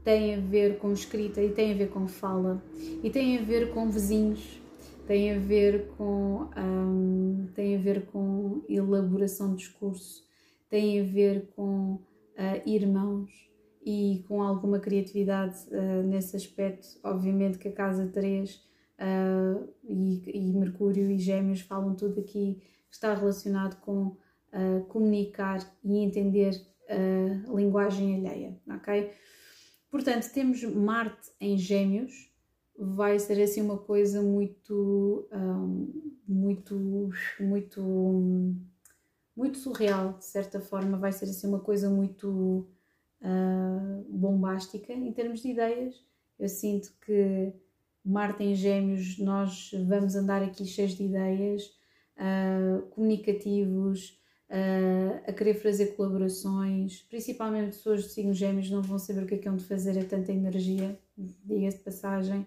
tem 0.04 0.36
a 0.36 0.40
ver 0.40 0.78
com 0.78 0.94
escrita 0.94 1.42
e 1.42 1.52
tem 1.52 1.74
a 1.74 1.76
ver 1.76 1.90
com 1.90 2.08
fala 2.08 2.64
e 3.04 3.10
tem 3.10 3.38
a 3.38 3.42
ver 3.42 3.74
com 3.74 3.90
vizinhos, 3.90 4.62
tem 5.06 5.34
a 5.34 5.40
ver 5.40 5.90
com 5.98 6.48
um, 6.58 7.48
tem 7.54 7.76
a 7.76 7.80
ver 7.80 8.06
com 8.06 8.62
elaboração 8.70 9.52
de 9.52 9.64
discurso, 9.64 10.26
tem 10.70 11.02
a 11.02 11.04
ver 11.04 11.50
com 11.56 11.96
uh, 11.96 12.02
irmãos 12.66 13.30
e 13.88 14.22
com 14.28 14.42
alguma 14.42 14.80
criatividade 14.80 15.66
uh, 15.70 16.04
nesse 16.04 16.36
aspecto. 16.36 17.00
Obviamente 17.02 17.58
que 17.58 17.70
a 17.70 17.72
casa 17.72 18.06
3 18.06 18.54
uh, 18.54 19.70
e, 19.86 20.24
e, 20.30 20.54
Mercúrio 20.54 21.10
e 21.10 21.18
Gêmeos 21.18 21.62
falam 21.62 21.96
tudo 21.96 22.20
aqui 22.20 22.62
que 22.90 22.96
está 22.96 23.14
relacionado 23.14 23.80
com 23.80 24.08
uh, 24.08 24.84
comunicar 24.90 25.60
e 25.86 26.00
entender 26.00 26.62
a 26.90 27.54
linguagem 27.54 28.16
alheia, 28.16 28.58
ok? 28.70 29.12
Portanto, 29.92 30.32
temos 30.34 30.64
Marte 30.64 31.30
em 31.38 31.58
Gêmeos, 31.58 32.32
vai 32.80 33.20
ser 33.20 33.42
assim 33.42 33.62
uma 33.62 33.78
coisa 33.78 34.22
muito, 34.22 35.28
um, 35.30 36.14
muito, 36.26 37.10
muito, 37.42 38.56
muito 39.36 39.58
surreal, 39.58 40.14
de 40.14 40.24
certa 40.24 40.62
forma, 40.62 40.98
vai 40.98 41.12
ser 41.12 41.26
assim 41.26 41.46
uma 41.46 41.60
coisa 41.60 41.90
muito 41.90 42.66
uh, 43.22 44.06
bombástica 44.10 44.94
em 44.94 45.12
termos 45.12 45.42
de 45.42 45.50
ideias. 45.50 45.96
Eu 46.40 46.50
sinto 46.50 46.94
que 47.06 47.54
Marte 48.04 48.44
em 48.44 48.56
Gêmeos, 48.56 49.18
nós 49.20 49.72
vamos 49.88 50.16
andar 50.16 50.42
aqui 50.42 50.66
cheios 50.66 50.96
de 50.96 51.04
ideias, 51.04 51.64
uh, 52.18 52.82
comunicativos, 52.90 54.18
uh, 54.50 55.22
a 55.28 55.34
querer 55.34 55.56
fazer 55.56 55.96
colaborações, 55.96 57.02
principalmente 57.10 57.76
pessoas 57.76 58.04
de 58.04 58.10
signos 58.10 58.38
gêmeos 58.38 58.70
não 58.70 58.82
vão 58.82 58.98
saber 58.98 59.24
o 59.24 59.28
que 59.28 59.36
é 59.36 59.38
que 59.38 59.50
hão 59.50 59.56
de 59.56 59.66
fazer 59.66 60.00
a 60.00 60.06
tanta 60.06 60.32
energia, 60.32 60.98
diga-se 61.18 61.78
de 61.78 61.84
passagem, 61.84 62.46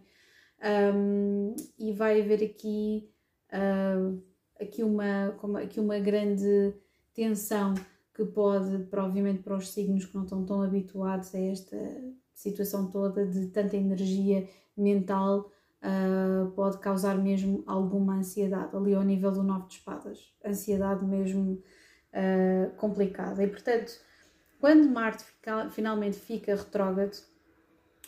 um, 0.94 1.54
e 1.78 1.92
vai 1.92 2.20
haver 2.20 2.42
aqui, 2.44 3.10
uh, 3.52 4.22
aqui, 4.60 4.82
uma, 4.82 5.36
aqui 5.62 5.80
uma 5.80 5.98
grande 5.98 6.74
tensão 7.14 7.74
que 8.14 8.24
pode, 8.24 8.84
provavelmente 8.84 9.42
para 9.42 9.56
os 9.56 9.70
signos 9.70 10.04
que 10.04 10.14
não 10.14 10.24
estão 10.24 10.44
tão 10.44 10.62
habituados 10.62 11.34
a 11.34 11.40
esta 11.40 11.76
situação 12.34 12.90
toda 12.90 13.26
de 13.26 13.48
tanta 13.48 13.76
energia 13.76 14.48
mental 14.76 15.50
uh, 15.82 16.50
pode 16.52 16.78
causar 16.78 17.16
mesmo 17.18 17.62
alguma 17.66 18.16
ansiedade 18.16 18.74
ali 18.76 18.94
ao 18.94 19.02
nível 19.02 19.30
do 19.30 19.42
nove 19.42 19.68
de 19.68 19.74
espadas, 19.74 20.32
ansiedade 20.44 21.04
mesmo 21.04 21.62
uh, 22.12 22.74
complicada. 22.76 23.42
E 23.42 23.48
portanto, 23.48 23.92
quando 24.58 24.88
Marte 24.90 25.24
fica, 25.24 25.70
finalmente 25.70 26.18
fica 26.18 26.54
retrógrado, 26.54 27.16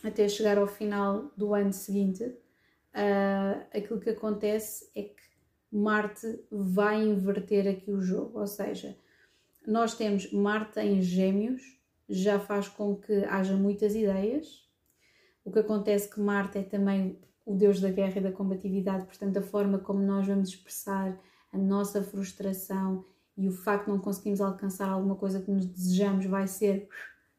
até 0.04 0.28
chegar 0.28 0.58
ao 0.58 0.66
final 0.66 1.30
do 1.36 1.54
ano 1.54 1.72
seguinte, 1.72 2.24
uh, 2.24 3.66
aquilo 3.72 4.00
que 4.00 4.10
acontece 4.10 4.90
é 4.94 5.02
que 5.02 5.22
Marte 5.70 6.44
vai 6.50 7.02
inverter 7.02 7.66
aqui 7.68 7.90
o 7.90 8.02
jogo, 8.02 8.38
ou 8.38 8.46
seja, 8.46 8.96
nós 9.66 9.94
temos 9.94 10.32
Marte 10.32 10.80
em 10.80 11.00
Gêmeos 11.00 11.62
já 12.08 12.38
faz 12.38 12.68
com 12.68 12.96
que 12.96 13.24
haja 13.24 13.56
muitas 13.56 13.94
ideias. 13.94 14.68
O 15.44 15.50
que 15.50 15.60
acontece 15.60 16.10
que 16.10 16.20
Marte 16.20 16.58
é 16.58 16.62
também 16.62 17.18
o 17.44 17.54
deus 17.54 17.80
da 17.80 17.90
guerra 17.90 18.18
e 18.18 18.22
da 18.22 18.32
combatividade, 18.32 19.04
portanto, 19.04 19.36
a 19.38 19.42
forma 19.42 19.78
como 19.78 20.00
nós 20.00 20.26
vamos 20.26 20.50
expressar 20.50 21.18
a 21.52 21.58
nossa 21.58 22.02
frustração 22.02 23.04
e 23.36 23.48
o 23.48 23.52
facto 23.52 23.86
de 23.86 23.92
não 23.92 23.98
conseguirmos 23.98 24.40
alcançar 24.40 24.88
alguma 24.88 25.16
coisa 25.16 25.40
que 25.40 25.50
nos 25.50 25.66
desejamos 25.66 26.26
vai 26.26 26.46
ser 26.46 26.88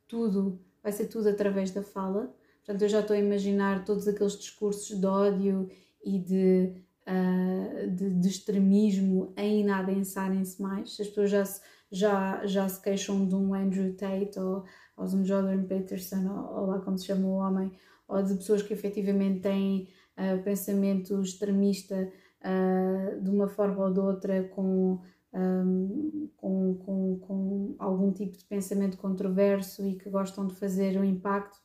tudo, 0.08 0.60
vai 0.82 0.92
ser 0.92 1.08
tudo 1.08 1.30
através 1.30 1.72
da 1.72 1.82
fala. 1.82 2.36
Portanto, 2.58 2.82
eu 2.82 2.90
já 2.90 3.00
estou 3.00 3.16
a 3.16 3.20
imaginar 3.20 3.86
todos 3.86 4.08
aqueles 4.08 4.38
discursos 4.38 5.00
de 5.00 5.06
ódio 5.06 5.70
e 6.04 6.20
de, 6.20 6.74
uh, 7.08 7.90
de, 7.90 8.10
de, 8.10 8.28
extremismo 8.28 9.34
ainda 9.36 9.78
adensarem-se 9.78 10.62
mais. 10.62 10.98
As 11.00 11.08
pessoas 11.08 11.30
já 11.30 11.46
se, 11.46 11.62
já, 11.94 12.44
já 12.48 12.68
se 12.68 12.82
queixam 12.82 13.28
de 13.28 13.36
um 13.36 13.54
Andrew 13.54 13.96
Tate 13.96 14.40
ou, 14.40 14.66
ou 14.98 15.06
de 15.06 15.16
um 15.16 15.24
Jordan 15.24 15.64
Peterson, 15.66 16.28
ou, 16.28 16.62
ou 16.62 16.66
lá 16.66 16.80
como 16.80 16.98
se 16.98 17.06
chama 17.06 17.28
o 17.28 17.36
homem, 17.36 17.72
ou 18.08 18.22
de 18.24 18.34
pessoas 18.34 18.64
que 18.64 18.74
efetivamente 18.74 19.42
têm 19.42 19.88
uh, 20.18 20.42
pensamento 20.44 21.22
extremista 21.22 22.12
uh, 22.42 23.22
de 23.22 23.30
uma 23.30 23.48
forma 23.48 23.86
ou 23.86 23.94
de 23.94 24.00
outra, 24.00 24.44
com, 24.50 25.00
um, 25.34 26.30
com, 26.36 26.76
com, 26.84 27.20
com 27.20 27.76
algum 27.78 28.12
tipo 28.12 28.36
de 28.38 28.46
pensamento 28.46 28.98
controverso 28.98 29.86
e 29.86 29.96
que 29.96 30.10
gostam 30.10 30.48
de 30.48 30.56
fazer 30.56 31.00
um 31.00 31.04
impacto. 31.04 31.62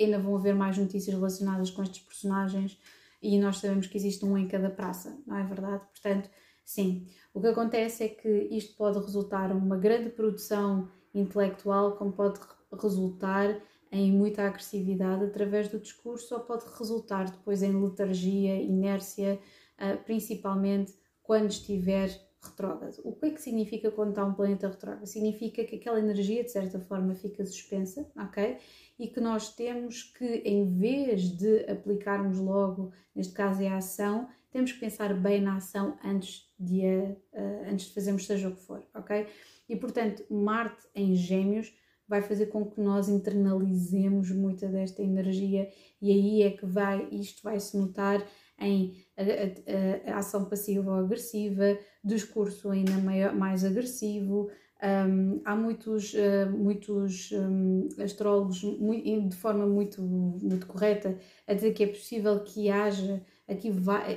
Ainda 0.00 0.18
vão 0.18 0.34
haver 0.34 0.54
mais 0.54 0.78
notícias 0.78 1.14
relacionadas 1.14 1.70
com 1.70 1.82
estes 1.82 2.00
personagens 2.00 2.78
e 3.20 3.38
nós 3.38 3.58
sabemos 3.58 3.86
que 3.86 3.98
existe 3.98 4.24
um 4.24 4.38
em 4.38 4.48
cada 4.48 4.70
praça, 4.70 5.18
não 5.26 5.36
é 5.36 5.44
verdade? 5.44 5.82
Portanto, 5.92 6.30
sim, 6.68 7.06
o 7.32 7.40
que 7.40 7.46
acontece 7.46 8.04
é 8.04 8.08
que 8.08 8.28
isto 8.50 8.76
pode 8.76 8.98
resultar 8.98 9.50
uma 9.52 9.78
grande 9.78 10.10
produção 10.10 10.86
intelectual, 11.14 11.96
como 11.96 12.12
pode 12.12 12.38
resultar 12.70 13.58
em 13.90 14.12
muita 14.12 14.42
agressividade 14.46 15.24
através 15.24 15.68
do 15.68 15.80
discurso, 15.80 16.34
ou 16.34 16.40
pode 16.40 16.66
resultar 16.78 17.30
depois 17.30 17.62
em 17.62 17.72
letargia, 17.82 18.54
inércia, 18.60 19.40
ah, 19.78 19.96
principalmente 19.96 20.94
quando 21.22 21.50
estiver 21.50 22.10
retrógrado. 22.42 23.00
O 23.02 23.12
que 23.12 23.26
é 23.26 23.30
que 23.30 23.40
significa 23.40 23.90
quando 23.90 24.10
está 24.10 24.26
um 24.26 24.34
planeta 24.34 24.68
retrógrado? 24.68 25.06
Significa 25.06 25.64
que 25.64 25.76
aquela 25.76 25.98
energia, 25.98 26.44
de 26.44 26.52
certa 26.52 26.78
forma, 26.78 27.14
fica 27.14 27.46
suspensa, 27.46 28.06
ok? 28.14 28.58
E 28.98 29.08
que 29.08 29.20
nós 29.20 29.54
temos 29.54 30.02
que, 30.02 30.42
em 30.44 30.66
vez 30.66 31.30
de 31.30 31.64
aplicarmos 31.70 32.38
logo, 32.38 32.92
neste 33.14 33.32
caso 33.32 33.62
é 33.62 33.68
a 33.68 33.78
ação, 33.78 34.28
temos 34.50 34.72
que 34.72 34.80
pensar 34.80 35.14
bem 35.14 35.40
na 35.40 35.56
ação 35.56 35.98
antes 36.04 36.47
de, 36.58 36.82
uh, 36.82 37.70
antes 37.70 37.86
de 37.86 37.94
fazermos 37.94 38.26
seja 38.26 38.48
o 38.48 38.54
que 38.54 38.62
for, 38.62 38.82
ok? 38.94 39.26
E 39.68 39.76
portanto, 39.76 40.24
Marte 40.30 40.86
em 40.94 41.14
Gêmeos 41.14 41.72
vai 42.08 42.22
fazer 42.22 42.46
com 42.46 42.64
que 42.64 42.80
nós 42.80 43.08
internalizemos 43.08 44.30
muita 44.30 44.66
desta 44.66 45.02
energia 45.02 45.70
e 46.00 46.10
aí 46.10 46.42
é 46.42 46.50
que 46.50 46.64
vai, 46.64 47.06
isto 47.12 47.42
vai 47.42 47.60
se 47.60 47.76
notar 47.76 48.26
em 48.58 48.96
a, 49.16 50.10
a, 50.10 50.14
a 50.14 50.18
ação 50.18 50.46
passiva 50.46 50.90
ou 50.90 50.98
agressiva, 50.98 51.78
discurso 52.02 52.70
ainda 52.70 52.92
maior, 52.92 53.34
mais 53.34 53.64
agressivo. 53.64 54.50
Um, 54.80 55.40
há 55.44 55.56
muitos, 55.56 56.14
uh, 56.14 56.50
muitos 56.50 57.30
um, 57.32 57.88
astrólogos 58.02 58.62
muito, 58.62 59.28
de 59.28 59.36
forma 59.36 59.66
muito, 59.66 60.00
muito 60.00 60.66
correta 60.66 61.18
a 61.46 61.52
dizer 61.52 61.72
que 61.72 61.82
é 61.82 61.88
possível 61.88 62.40
que 62.40 62.70
haja 62.70 63.20
aqui 63.48 63.70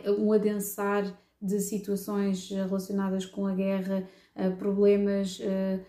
um 0.07 0.31
adensar 0.31 1.05
de 1.41 1.59
situações 1.59 2.49
relacionadas 2.49 3.25
com 3.25 3.47
a 3.47 3.55
guerra, 3.55 4.07
uh, 4.35 4.55
problemas 4.57 5.39
uh, 5.39 5.83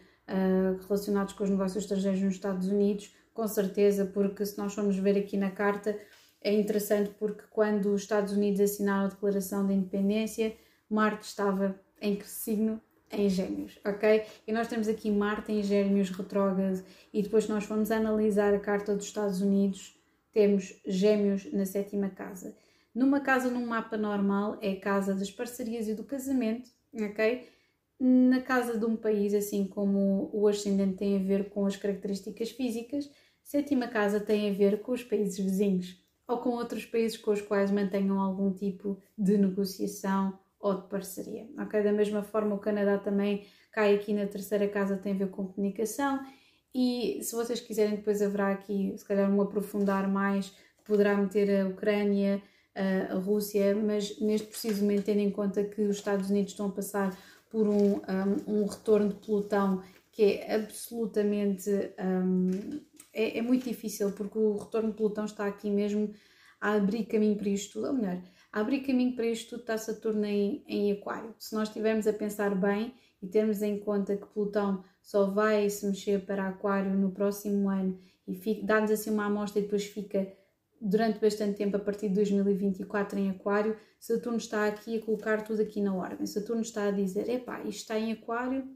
relacionados 0.89 1.35
com 1.35 1.45
os 1.45 1.51
negócios 1.51 1.85
estrangeiros 1.85 2.23
nos 2.23 2.35
Estados 2.35 2.69
Unidos, 2.69 3.15
com 3.35 3.47
certeza, 3.47 4.07
porque 4.07 4.47
se 4.47 4.57
nós 4.57 4.75
formos 4.75 4.97
ver 4.97 5.19
aqui 5.19 5.37
na 5.37 5.51
carta, 5.51 5.99
é 6.41 6.53
interessante 6.53 7.11
porque 7.19 7.45
quando 7.51 7.93
os 7.93 8.03
Estados 8.03 8.33
Unidos 8.33 8.61
assinaram 8.61 9.07
a 9.07 9.09
Declaração 9.09 9.67
de 9.67 9.75
Independência, 9.75 10.57
Marte 10.89 11.27
estava 11.27 11.79
em 12.01 12.17
que 12.17 12.29
signo? 12.29 12.81
Em 13.11 13.29
Gêmeos, 13.29 13.79
ok? 13.85 14.25
E 14.47 14.53
nós 14.53 14.69
temos 14.69 14.89
aqui 14.89 15.11
Marte 15.11 15.53
em 15.53 15.63
Gêmeos 15.63 16.09
retrógrado 16.09 16.83
e 17.13 17.23
depois 17.23 17.47
nós 17.47 17.67
vamos 17.67 17.91
analisar 17.91 18.55
a 18.55 18.59
Carta 18.59 18.97
dos 18.97 19.05
Estados 19.05 19.43
Unidos, 19.43 19.95
temos 20.33 20.81
Gêmeos 20.87 21.53
na 21.53 21.67
sétima 21.67 22.09
casa. 22.09 22.55
Numa 22.95 23.21
casa 23.21 23.51
num 23.51 23.67
mapa 23.67 23.97
normal 23.97 24.59
é 24.61 24.73
a 24.73 24.81
casa 24.81 25.15
das 25.15 25.31
parcerias 25.31 25.89
e 25.89 25.95
do 25.95 26.05
casamento, 26.05 26.71
ok? 26.95 27.49
Na 27.99 28.41
casa 28.41 28.79
de 28.79 28.85
um 28.85 28.97
país, 28.97 29.33
assim 29.33 29.67
como 29.67 30.31
o 30.33 30.47
ascendente 30.47 30.97
tem 30.97 31.17
a 31.17 31.23
ver 31.23 31.51
com 31.51 31.65
as 31.65 31.77
características 31.77 32.51
físicas, 32.51 33.11
sétima 33.43 33.89
casa 33.89 34.21
tem 34.21 34.51
a 34.51 34.53
ver 34.53 34.83
com 34.83 34.93
os 34.93 35.03
países 35.03 35.39
vizinhos 35.39 36.03
ou 36.27 36.39
com 36.39 36.51
outros 36.51 36.85
países 36.85 37.17
com 37.17 37.31
os 37.31 37.41
quais 37.41 37.71
mantenham 37.71 38.21
algum 38.21 38.53
tipo 38.53 38.99
de 39.17 39.37
negociação 39.39 40.39
ou 40.59 40.75
de 40.81 40.89
parceria. 40.89 41.49
Okay? 41.65 41.83
Da 41.83 41.93
mesma 41.93 42.23
forma, 42.23 42.55
o 42.55 42.59
Canadá 42.59 42.99
também 42.99 43.47
cai 43.73 43.95
aqui 43.95 44.13
na 44.13 44.27
terceira 44.27 44.69
casa, 44.69 44.97
tem 44.97 45.13
a 45.13 45.17
ver 45.17 45.31
com 45.31 45.47
comunicação. 45.47 46.25
E 46.75 47.21
se 47.23 47.35
vocês 47.35 47.61
quiserem, 47.61 47.97
depois 47.97 48.23
haverá 48.23 48.53
aqui, 48.53 48.95
se 48.97 49.05
calhar, 49.05 49.31
um 49.31 49.43
aprofundar 49.43 50.09
mais, 50.09 50.57
poderá 50.85 51.17
meter 51.17 51.61
a 51.61 51.69
Ucrânia, 51.69 52.43
a 52.75 53.15
Rússia, 53.15 53.75
mas 53.77 54.19
neste 54.21 54.49
preciso 54.49 54.83
momento, 54.83 55.05
tendo 55.05 55.21
em 55.21 55.31
conta 55.31 55.63
que 55.63 55.83
os 55.83 55.97
Estados 55.97 56.31
Unidos 56.31 56.53
estão 56.53 56.67
a 56.67 56.73
passar 56.73 57.17
por 57.51 57.69
um, 57.69 57.97
um, 57.97 58.63
um 58.63 58.67
retorno 58.67 59.11
de 59.11 59.15
Plutão 59.17 59.83
que 60.11 60.23
é 60.23 60.55
absolutamente 60.57 61.71
um, 61.99 62.81
é, 63.13 63.39
é, 63.39 63.43
muito 63.43 63.65
difícil 63.69 64.13
porque 64.13 64.39
o 64.39 64.57
retorno 64.57 64.91
de 64.91 64.97
Plutão 64.97 65.25
está 65.25 65.47
aqui 65.47 65.71
mesmo 65.71 66.13
a 66.61 66.73
abrir 66.73 67.05
caminho 67.05 67.37
para 67.37 67.49
isto 67.49 67.75
tudo, 67.75 67.89
ou 67.89 67.95
melhor, 67.95 68.23
a 68.53 68.61
abrir 68.61 68.81
caminho 68.81 69.17
para 69.17 69.27
isto 69.27 69.51
tudo 69.51 69.61
está 69.61 69.79
Saturno 69.79 70.25
em, 70.25 70.63
em 70.67 70.93
Aquário. 70.93 71.35
Se 71.39 71.55
nós 71.55 71.69
estivermos 71.69 72.07
a 72.07 72.13
pensar 72.13 72.55
bem 72.55 72.95
e 73.23 73.27
termos 73.27 73.63
em 73.63 73.79
conta 73.79 74.17
que 74.17 74.27
Plutão 74.27 74.85
só 75.03 75.31
vai 75.31 75.69
se 75.69 75.87
mexer 75.87 76.25
para 76.25 76.49
Aquário 76.49 76.95
no 76.95 77.11
próximo 77.11 77.69
ano 77.69 77.99
e 78.27 78.63
dá-nos 78.63 78.91
assim 78.91 79.11
uma 79.11 79.27
amostra 79.27 79.61
e 79.61 79.65
depois 79.65 79.85
fica 79.85 80.33
durante 80.83 81.21
bastante 81.21 81.57
tempo, 81.57 81.77
a 81.77 81.81
partir 81.81 82.09
de 82.09 82.15
2024 82.17 83.19
em 83.19 83.31
Aquário, 83.31 83.77
Saturno 84.01 84.39
está 84.39 84.67
aqui 84.67 84.99
a 84.99 85.01
colocar 85.01 85.43
tudo 85.43 85.63
aqui 85.63 85.81
na 85.81 85.95
ordem. 85.95 86.27
Saturno 86.27 86.63
está 86.63 86.89
a 86.89 86.91
dizer: 86.91 87.29
epá, 87.29 87.61
isto 87.61 87.83
está 87.83 87.99
em 87.99 88.13
Aquário, 88.13 88.69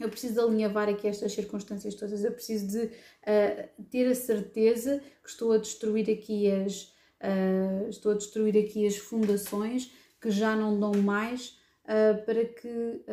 eu 0.00 0.08
preciso 0.08 0.40
alinhavar 0.40 0.88
aqui 0.88 1.06
estas 1.06 1.32
circunstâncias 1.32 1.94
todas, 1.94 2.24
eu 2.24 2.32
preciso 2.32 2.66
de 2.68 2.86
uh, 2.86 3.84
ter 3.90 4.08
a 4.08 4.14
certeza 4.14 5.00
que 5.22 5.28
estou 5.30 5.52
a 5.52 5.58
destruir 5.58 6.10
aqui 6.10 6.50
as 6.50 6.94
uh, 7.22 7.88
estou 7.88 8.12
a 8.12 8.14
destruir 8.14 8.56
aqui 8.56 8.86
as 8.86 8.96
fundações 8.96 9.92
que 10.20 10.30
já 10.30 10.54
não 10.56 10.78
dão 10.78 10.92
mais 11.02 11.58
uh, 11.84 12.24
para 12.24 12.44
que 12.44 13.04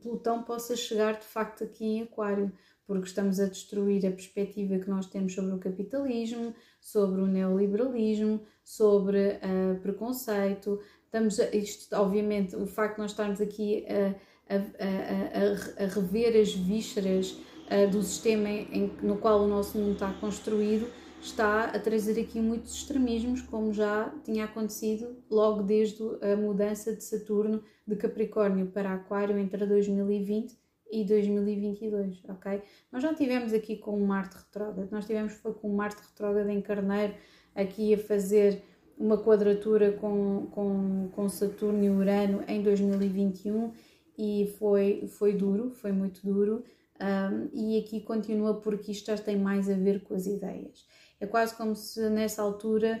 Plutão 0.00 0.42
possa 0.42 0.76
chegar 0.76 1.18
de 1.18 1.26
facto 1.26 1.64
aqui 1.64 1.84
em 1.84 2.02
Aquário, 2.02 2.52
porque 2.90 3.06
estamos 3.06 3.38
a 3.38 3.46
destruir 3.46 4.04
a 4.04 4.10
perspectiva 4.10 4.76
que 4.80 4.90
nós 4.90 5.06
temos 5.06 5.32
sobre 5.32 5.54
o 5.54 5.58
capitalismo, 5.58 6.52
sobre 6.80 7.20
o 7.20 7.26
neoliberalismo, 7.26 8.40
sobre 8.64 9.38
preconceito. 9.80 10.80
Estamos 11.04 11.38
a, 11.38 11.54
isto, 11.54 11.94
obviamente, 11.94 12.56
o 12.56 12.66
facto 12.66 12.96
de 12.96 13.02
nós 13.02 13.12
estarmos 13.12 13.40
aqui 13.40 13.86
a 13.86 14.12
a, 14.50 14.56
a, 14.56 15.84
a, 15.84 15.86
rever 15.86 16.36
as 16.36 16.52
vísceras 16.52 17.38
uh, 17.70 17.88
do 17.88 18.02
sistema 18.02 18.48
em, 18.48 18.90
no 19.00 19.16
qual 19.18 19.42
o 19.42 19.46
nosso 19.46 19.78
mundo 19.78 19.92
está 19.92 20.12
construído, 20.14 20.90
está 21.22 21.66
a 21.66 21.78
trazer 21.78 22.20
aqui 22.20 22.40
muitos 22.40 22.74
extremismos, 22.74 23.40
como 23.42 23.72
já 23.72 24.12
tinha 24.24 24.46
acontecido 24.46 25.16
logo 25.30 25.62
desde 25.62 26.02
a 26.20 26.36
mudança 26.36 26.92
de 26.92 27.04
Saturno 27.04 27.62
de 27.86 27.94
Capricórnio 27.94 28.66
para 28.66 28.94
Aquário 28.94 29.38
entre 29.38 29.64
2020 29.64 30.59
e 30.90 31.04
2022, 31.04 32.22
ok? 32.28 32.62
Nós 32.90 33.02
já 33.02 33.14
tivemos 33.14 33.52
aqui 33.52 33.76
com 33.76 33.92
o 33.92 34.06
Marte 34.06 34.36
retrógrado, 34.36 34.90
nós 34.90 35.06
tivemos 35.06 35.34
foi 35.34 35.52
com 35.54 35.68
o 35.68 35.76
Marte 35.76 36.00
retrógrado 36.02 36.48
em 36.48 36.60
Carneiro 36.60 37.14
aqui 37.54 37.94
a 37.94 37.98
fazer 37.98 38.62
uma 38.98 39.16
quadratura 39.16 39.92
com, 39.92 40.48
com, 40.50 41.08
com 41.12 41.28
Saturno 41.28 41.82
e 41.82 41.90
Urano 41.90 42.44
em 42.46 42.62
2021 42.62 43.72
e 44.18 44.54
foi, 44.58 45.06
foi 45.08 45.32
duro, 45.32 45.70
foi 45.70 45.92
muito 45.92 46.20
duro. 46.22 46.62
Um, 47.00 47.48
e 47.54 47.78
aqui 47.78 48.00
continua 48.00 48.60
porque 48.60 48.92
isto 48.92 49.06
já 49.06 49.16
tem 49.16 49.38
mais 49.38 49.70
a 49.70 49.74
ver 49.74 50.02
com 50.02 50.14
as 50.14 50.26
ideias. 50.26 50.86
É 51.18 51.26
quase 51.26 51.54
como 51.54 51.74
se 51.74 52.10
nessa 52.10 52.42
altura 52.42 53.00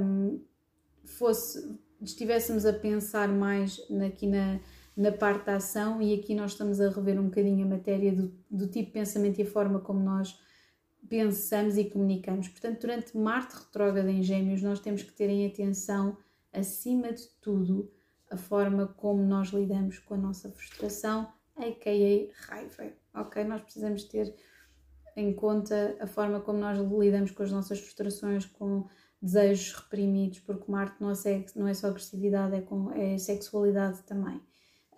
um, 0.00 0.40
fosse, 1.04 1.78
estivéssemos 2.00 2.64
a 2.64 2.72
pensar 2.72 3.28
mais 3.28 3.78
aqui 4.06 4.26
na, 4.26 4.58
na 4.98 5.12
parte 5.12 5.46
da 5.46 5.54
ação 5.54 6.02
e 6.02 6.12
aqui 6.12 6.34
nós 6.34 6.50
estamos 6.50 6.80
a 6.80 6.90
rever 6.90 7.20
um 7.20 7.26
bocadinho 7.26 7.64
a 7.64 7.68
matéria 7.68 8.12
do, 8.12 8.34
do 8.50 8.66
tipo 8.66 8.86
de 8.86 8.92
pensamento 8.92 9.38
e 9.38 9.42
a 9.42 9.46
forma 9.46 9.78
como 9.78 10.00
nós 10.00 10.36
pensamos 11.08 11.76
e 11.78 11.84
comunicamos. 11.84 12.48
Portanto, 12.48 12.80
durante 12.80 13.16
Marte 13.16 13.54
retrógrado 13.54 14.08
em 14.08 14.24
Gêmeos, 14.24 14.60
nós 14.60 14.80
temos 14.80 15.04
que 15.04 15.12
ter 15.12 15.30
em 15.30 15.46
atenção, 15.46 16.18
acima 16.52 17.12
de 17.12 17.28
tudo, 17.40 17.88
a 18.28 18.36
forma 18.36 18.88
como 18.88 19.22
nós 19.22 19.50
lidamos 19.50 20.00
com 20.00 20.14
a 20.14 20.18
nossa 20.18 20.48
frustração, 20.48 21.32
a.k.a. 21.56 22.52
raiva, 22.52 22.92
ok? 23.14 23.44
Nós 23.44 23.62
precisamos 23.62 24.02
ter 24.02 24.34
em 25.14 25.32
conta 25.32 25.96
a 26.00 26.08
forma 26.08 26.40
como 26.40 26.58
nós 26.58 26.76
lidamos 26.76 27.30
com 27.30 27.44
as 27.44 27.52
nossas 27.52 27.78
frustrações, 27.78 28.44
com 28.46 28.84
desejos 29.22 29.74
reprimidos, 29.74 30.40
porque 30.40 30.68
Marte 30.68 30.96
não 31.00 31.12
é, 31.12 31.44
não 31.54 31.68
é 31.68 31.74
só 31.74 31.86
agressividade, 31.86 32.56
é, 32.56 32.60
com, 32.60 32.90
é 32.90 33.16
sexualidade 33.16 34.02
também. 34.02 34.40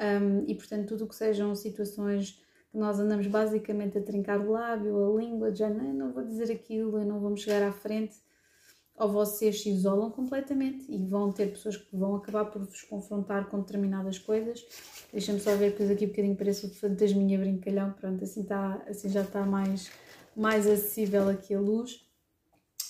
Um, 0.00 0.44
e 0.48 0.54
portanto, 0.54 0.88
tudo 0.88 1.04
o 1.04 1.08
que 1.08 1.14
sejam 1.14 1.54
situações 1.54 2.42
que 2.70 2.78
nós 2.78 2.98
andamos 2.98 3.26
basicamente 3.26 3.98
a 3.98 4.02
trincar 4.02 4.40
o 4.40 4.52
lábio, 4.52 4.96
a 5.04 5.20
língua, 5.20 5.54
já 5.54 5.68
não, 5.68 5.92
não 5.92 6.12
vou 6.12 6.24
dizer 6.24 6.50
aquilo, 6.50 6.98
eu 6.98 7.04
não 7.04 7.20
vamos 7.20 7.42
chegar 7.42 7.62
à 7.62 7.72
frente, 7.72 8.16
ou 8.96 9.08
vocês 9.08 9.62
se 9.62 9.70
isolam 9.70 10.10
completamente 10.10 10.84
e 10.88 10.98
vão 11.04 11.32
ter 11.32 11.50
pessoas 11.50 11.76
que 11.76 11.96
vão 11.96 12.14
acabar 12.16 12.44
por 12.46 12.62
vos 12.64 12.82
confrontar 12.82 13.48
com 13.48 13.60
determinadas 13.60 14.18
coisas. 14.18 14.64
Deixa-me 15.12 15.40
só 15.40 15.56
ver, 15.56 15.70
depois 15.70 15.90
aqui 15.90 16.04
um 16.04 16.08
bocadinho 16.08 16.36
parece 16.36 16.66
o 16.66 16.74
fantasminha 16.74 17.38
brincalhão, 17.38 17.92
pronto, 17.92 18.22
assim, 18.22 18.44
tá, 18.44 18.82
assim 18.86 19.08
já 19.08 19.22
está 19.22 19.44
mais, 19.44 19.90
mais 20.36 20.66
acessível 20.66 21.28
aqui 21.28 21.54
a 21.54 21.60
luz. 21.60 22.06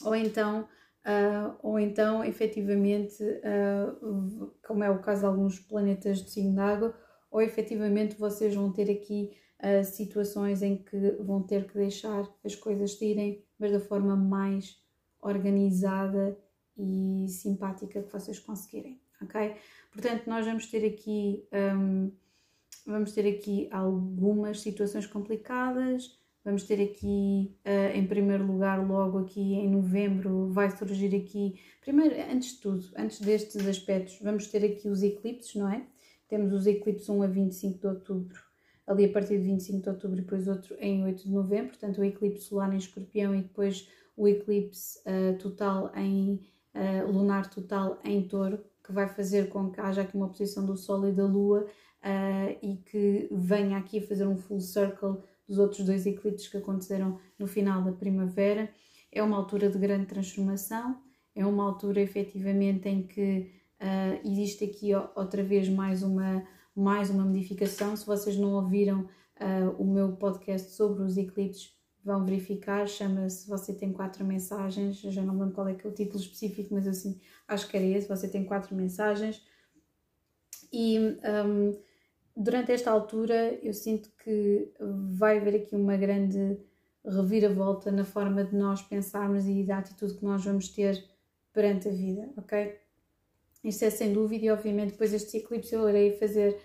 Ou 0.04 0.14
então, 0.14 0.68
uh, 1.06 1.56
ou 1.62 1.78
então 1.78 2.24
efetivamente, 2.24 3.22
uh, 3.22 4.52
como 4.66 4.84
é 4.84 4.90
o 4.90 5.00
caso 5.00 5.20
de 5.20 5.26
alguns 5.26 5.58
planetas 5.58 6.22
de 6.22 6.30
signo 6.30 6.54
de 6.54 6.60
água, 6.60 6.94
ou 7.30 7.40
efetivamente 7.40 8.16
vocês 8.16 8.54
vão 8.54 8.72
ter 8.72 8.90
aqui 8.90 9.32
uh, 9.62 9.84
situações 9.84 10.62
em 10.62 10.76
que 10.76 11.12
vão 11.20 11.42
ter 11.42 11.66
que 11.66 11.74
deixar 11.74 12.28
as 12.44 12.54
coisas 12.54 13.00
irem, 13.00 13.44
mas 13.58 13.72
da 13.72 13.80
forma 13.80 14.16
mais 14.16 14.80
organizada 15.22 16.36
e 16.76 17.26
simpática 17.28 18.02
que 18.02 18.12
vocês 18.12 18.38
conseguirem, 18.38 19.00
ok? 19.22 19.54
Portanto, 19.92 20.26
nós 20.26 20.46
vamos 20.46 20.66
ter 20.66 20.86
aqui, 20.86 21.46
um, 21.52 22.10
vamos 22.86 23.12
ter 23.12 23.28
aqui 23.28 23.68
algumas 23.70 24.60
situações 24.60 25.06
complicadas, 25.06 26.18
vamos 26.44 26.64
ter 26.64 26.82
aqui, 26.82 27.54
uh, 27.66 27.96
em 27.96 28.06
primeiro 28.06 28.46
lugar, 28.46 28.86
logo 28.86 29.18
aqui 29.18 29.54
em 29.54 29.68
novembro, 29.68 30.50
vai 30.50 30.70
surgir 30.70 31.14
aqui, 31.14 31.60
primeiro, 31.80 32.14
antes 32.30 32.54
de 32.54 32.60
tudo, 32.60 32.86
antes 32.96 33.20
destes 33.20 33.66
aspectos, 33.66 34.18
vamos 34.22 34.46
ter 34.46 34.64
aqui 34.64 34.88
os 34.88 35.02
eclipses, 35.02 35.54
não 35.54 35.68
é? 35.68 35.84
Temos 36.28 36.52
os 36.52 36.66
eclipses 36.66 37.08
1 37.08 37.22
a 37.22 37.26
25 37.26 37.78
de 37.78 37.86
outubro, 37.86 38.40
ali 38.86 39.04
a 39.04 39.12
partir 39.12 39.38
de 39.38 39.44
25 39.44 39.82
de 39.82 39.88
outubro 39.88 40.18
e 40.18 40.22
depois 40.22 40.48
outro 40.48 40.76
em 40.78 41.04
8 41.04 41.24
de 41.24 41.30
novembro, 41.30 41.68
portanto 41.68 41.98
o 41.98 42.04
eclipse 42.04 42.44
solar 42.44 42.72
em 42.72 42.78
escorpião 42.78 43.34
e 43.34 43.42
depois 43.42 43.88
o 44.16 44.26
eclipse 44.26 44.98
uh, 45.00 45.36
total 45.38 45.92
em 45.96 46.40
uh, 46.74 47.10
lunar 47.10 47.50
total 47.50 47.98
em 48.04 48.22
touro, 48.26 48.64
que 48.84 48.92
vai 48.92 49.08
fazer 49.08 49.48
com 49.48 49.70
que 49.70 49.80
haja 49.80 50.02
aqui 50.02 50.16
uma 50.16 50.28
posição 50.28 50.64
do 50.64 50.76
Sol 50.76 51.06
e 51.08 51.12
da 51.12 51.24
Lua 51.24 51.66
e 52.62 52.76
que 52.76 53.28
venha 53.30 53.76
aqui 53.76 53.98
a 53.98 54.02
fazer 54.02 54.26
um 54.26 54.34
full 54.34 54.58
circle 54.58 55.18
dos 55.50 55.58
outros 55.58 55.84
dois 55.84 56.06
eclipses 56.06 56.46
que 56.46 56.56
aconteceram 56.56 57.18
no 57.36 57.48
final 57.48 57.82
da 57.82 57.90
primavera. 57.90 58.72
É 59.10 59.20
uma 59.20 59.36
altura 59.36 59.68
de 59.68 59.76
grande 59.76 60.06
transformação, 60.06 61.02
é 61.34 61.44
uma 61.44 61.64
altura 61.64 62.00
efetivamente 62.00 62.88
em 62.88 63.02
que 63.02 63.50
existe 64.24 64.62
aqui 64.64 64.94
outra 65.16 65.42
vez 65.42 65.68
mais 65.68 66.04
uma, 66.04 66.46
mais 66.72 67.10
uma 67.10 67.24
modificação. 67.24 67.96
Se 67.96 68.06
vocês 68.06 68.36
não 68.36 68.52
ouviram 68.52 69.08
o 69.76 69.84
meu 69.84 70.12
podcast 70.12 70.70
sobre 70.70 71.02
os 71.02 71.16
eclipses, 71.16 71.76
vão 72.04 72.24
verificar, 72.24 72.86
chama-se 72.86 73.48
Você 73.48 73.74
Tem 73.74 73.92
Quatro 73.92 74.24
Mensagens, 74.24 75.00
já 75.00 75.22
não 75.22 75.36
lembro 75.36 75.52
qual 75.52 75.66
é 75.66 75.74
que 75.74 75.84
é 75.84 75.90
o 75.90 75.92
título 75.92 76.20
específico, 76.20 76.72
mas 76.72 76.86
assim, 76.86 77.20
acho 77.48 77.68
que 77.68 77.76
era 77.76 77.84
esse, 77.84 78.08
Você 78.08 78.28
Tem 78.28 78.44
Quatro 78.44 78.76
Mensagens. 78.76 79.42
E 80.72 80.96
um, 81.00 81.76
durante 82.40 82.72
esta 82.72 82.90
altura 82.90 83.58
eu 83.62 83.74
sinto 83.74 84.10
que 84.24 84.72
vai 85.10 85.38
haver 85.38 85.56
aqui 85.56 85.76
uma 85.76 85.96
grande 85.96 86.58
reviravolta 87.04 87.92
na 87.92 88.04
forma 88.04 88.42
de 88.42 88.56
nós 88.56 88.80
pensarmos 88.80 89.46
e 89.46 89.62
da 89.62 89.78
atitude 89.78 90.14
que 90.14 90.24
nós 90.24 90.42
vamos 90.42 90.68
ter 90.68 91.04
perante 91.52 91.88
a 91.88 91.90
vida, 91.90 92.30
ok? 92.38 92.78
Isto 93.62 93.84
é 93.84 93.90
sem 93.90 94.12
dúvida 94.12 94.46
e 94.46 94.50
obviamente 94.50 94.92
depois 94.92 95.10
deste 95.10 95.36
eclipse 95.36 95.74
eu 95.74 95.86
irei 95.86 96.12
fazer 96.12 96.58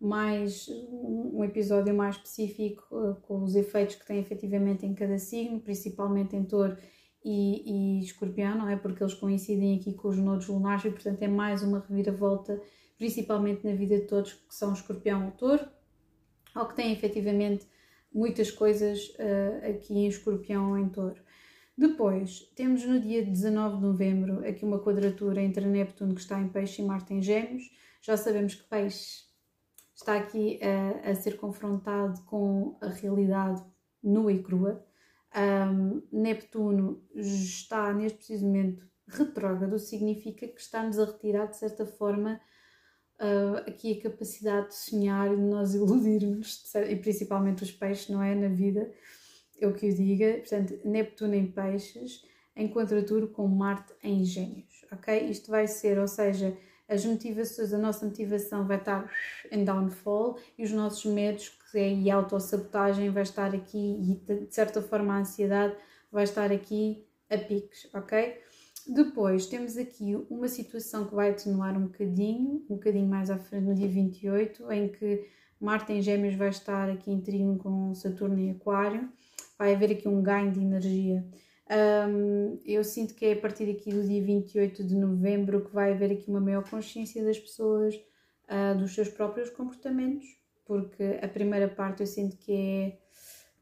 mais 0.00 0.68
um 0.68 1.44
episódio 1.44 1.94
mais 1.94 2.16
específico 2.16 2.84
uh, 2.90 3.14
com 3.22 3.44
os 3.44 3.54
efeitos 3.54 3.96
que 3.96 4.06
tem 4.06 4.18
efetivamente 4.18 4.84
em 4.84 4.94
cada 4.94 5.18
signo, 5.18 5.60
principalmente 5.60 6.34
em 6.34 6.42
touro 6.42 6.76
e, 7.24 7.98
e 8.00 8.00
escorpião, 8.02 8.58
não 8.58 8.68
é? 8.68 8.76
Porque 8.76 9.02
eles 9.02 9.14
coincidem 9.14 9.76
aqui 9.78 9.92
com 9.92 10.08
os 10.08 10.16
nodos 10.16 10.48
lunares 10.48 10.84
e, 10.86 10.90
portanto, 10.90 11.22
é 11.22 11.28
mais 11.28 11.62
uma 11.62 11.84
reviravolta, 11.86 12.60
principalmente 13.00 13.66
na 13.66 13.74
vida 13.74 13.98
de 13.98 14.06
todos 14.06 14.34
que 14.34 14.54
são 14.54 14.74
escorpião 14.74 15.24
ou 15.24 15.30
touro, 15.32 15.66
ou 16.54 16.66
que 16.66 16.76
têm 16.76 16.92
efetivamente 16.92 17.66
muitas 18.12 18.50
coisas 18.50 19.08
uh, 19.14 19.70
aqui 19.70 19.94
em 19.94 20.06
escorpião 20.06 20.72
ou 20.72 20.78
em 20.78 20.86
touro. 20.86 21.18
Depois, 21.74 22.40
temos 22.54 22.84
no 22.84 23.00
dia 23.00 23.24
19 23.24 23.76
de 23.76 23.82
novembro 23.82 24.46
aqui 24.46 24.66
uma 24.66 24.78
quadratura 24.78 25.40
entre 25.40 25.64
Neptuno, 25.64 26.14
que 26.14 26.20
está 26.20 26.38
em 26.38 26.50
peixe, 26.50 26.82
e 26.82 26.84
Marte 26.84 27.14
em 27.14 27.22
gêmeos. 27.22 27.70
Já 28.02 28.18
sabemos 28.18 28.54
que 28.54 28.64
peixe 28.64 29.24
está 29.94 30.18
aqui 30.18 30.60
a, 30.62 31.10
a 31.10 31.14
ser 31.14 31.38
confrontado 31.38 32.20
com 32.24 32.76
a 32.82 32.88
realidade 32.88 33.64
nua 34.02 34.30
e 34.30 34.42
crua. 34.42 34.84
Um, 35.34 36.02
Neptuno 36.12 37.02
está 37.14 37.94
neste 37.94 38.18
preciso 38.18 38.44
momento 38.44 38.86
retrógrado, 39.08 39.78
significa 39.78 40.46
que 40.46 40.60
está-nos 40.60 40.98
a 40.98 41.06
retirar 41.06 41.46
de 41.46 41.56
certa 41.56 41.86
forma 41.86 42.38
uh, 43.20 43.58
aqui 43.68 43.98
a 43.98 44.02
capacidade 44.02 44.68
de 44.68 44.74
sonhar 44.74 45.32
e 45.32 45.36
de 45.36 45.42
nós 45.42 45.74
iludirmos, 45.76 46.64
e 46.88 46.96
principalmente 46.96 47.62
os 47.62 47.70
peixes, 47.70 48.08
não 48.08 48.22
é? 48.22 48.34
Na 48.34 48.48
vida, 48.48 48.90
eu 49.60 49.72
que 49.72 49.88
o 49.88 49.94
diga. 49.94 50.38
Portanto, 50.38 50.80
Neptuno 50.84 51.34
em 51.34 51.46
peixes, 51.46 52.24
em 52.56 52.68
quadratura 52.68 53.26
com 53.26 53.46
Marte 53.46 53.92
em 54.02 54.24
gêmeos, 54.24 54.84
ok? 54.90 55.30
Isto 55.30 55.50
vai 55.50 55.66
ser, 55.66 55.98
ou 55.98 56.08
seja, 56.08 56.56
as 56.88 57.04
motivações, 57.04 57.72
a 57.72 57.78
nossa 57.78 58.04
motivação 58.04 58.66
vai 58.66 58.78
estar 58.78 59.08
em 59.50 59.64
downfall 59.64 60.36
e 60.58 60.64
os 60.64 60.72
nossos 60.72 61.04
medos 61.04 61.48
que 61.70 61.78
é, 61.78 61.92
e 61.92 62.10
autossabotagem 62.10 63.10
vai 63.10 63.22
estar 63.22 63.54
aqui 63.54 63.78
e 63.78 64.34
de 64.34 64.52
certa 64.52 64.82
forma 64.82 65.14
a 65.14 65.18
ansiedade 65.20 65.76
vai 66.10 66.24
estar 66.24 66.50
aqui 66.50 67.06
a 67.30 67.38
piques, 67.38 67.88
ok? 67.94 68.40
Depois 68.86 69.46
temos 69.46 69.76
aqui 69.76 70.16
uma 70.28 70.48
situação 70.48 71.06
que 71.06 71.14
vai 71.14 71.30
atenuar 71.30 71.76
um 71.76 71.84
bocadinho, 71.86 72.64
um 72.68 72.74
bocadinho 72.74 73.06
mais 73.06 73.30
à 73.30 73.38
frente 73.38 73.64
no 73.64 73.74
dia 73.74 73.88
28, 73.88 74.70
em 74.72 74.88
que 74.88 75.26
Marte 75.60 75.92
em 75.92 76.02
Gêmeos 76.02 76.34
vai 76.34 76.48
estar 76.48 76.88
aqui 76.88 77.10
em 77.10 77.20
trino 77.20 77.58
com 77.58 77.94
Saturno 77.94 78.38
em 78.38 78.50
Aquário, 78.50 79.08
vai 79.58 79.74
haver 79.74 79.92
aqui 79.92 80.08
um 80.08 80.22
ganho 80.22 80.52
de 80.52 80.60
energia 80.60 81.24
um, 81.70 82.58
eu 82.66 82.82
sinto 82.82 83.14
que 83.14 83.24
é 83.24 83.32
a 83.32 83.40
partir 83.40 83.70
aqui 83.70 83.92
do 83.92 84.02
dia 84.02 84.20
28 84.20 84.82
de 84.82 84.96
novembro 84.96 85.64
que 85.64 85.72
vai 85.72 85.92
haver 85.92 86.10
aqui 86.10 86.28
uma 86.28 86.40
maior 86.40 86.68
consciência 86.68 87.24
das 87.24 87.38
pessoas 87.38 87.94
uh, 87.94 88.76
dos 88.76 88.92
seus 88.92 89.08
próprios 89.08 89.50
comportamentos, 89.50 90.26
porque 90.66 91.20
a 91.22 91.28
primeira 91.28 91.68
parte 91.68 92.00
eu 92.00 92.08
sinto 92.08 92.36
que 92.38 92.52
é 92.52 92.98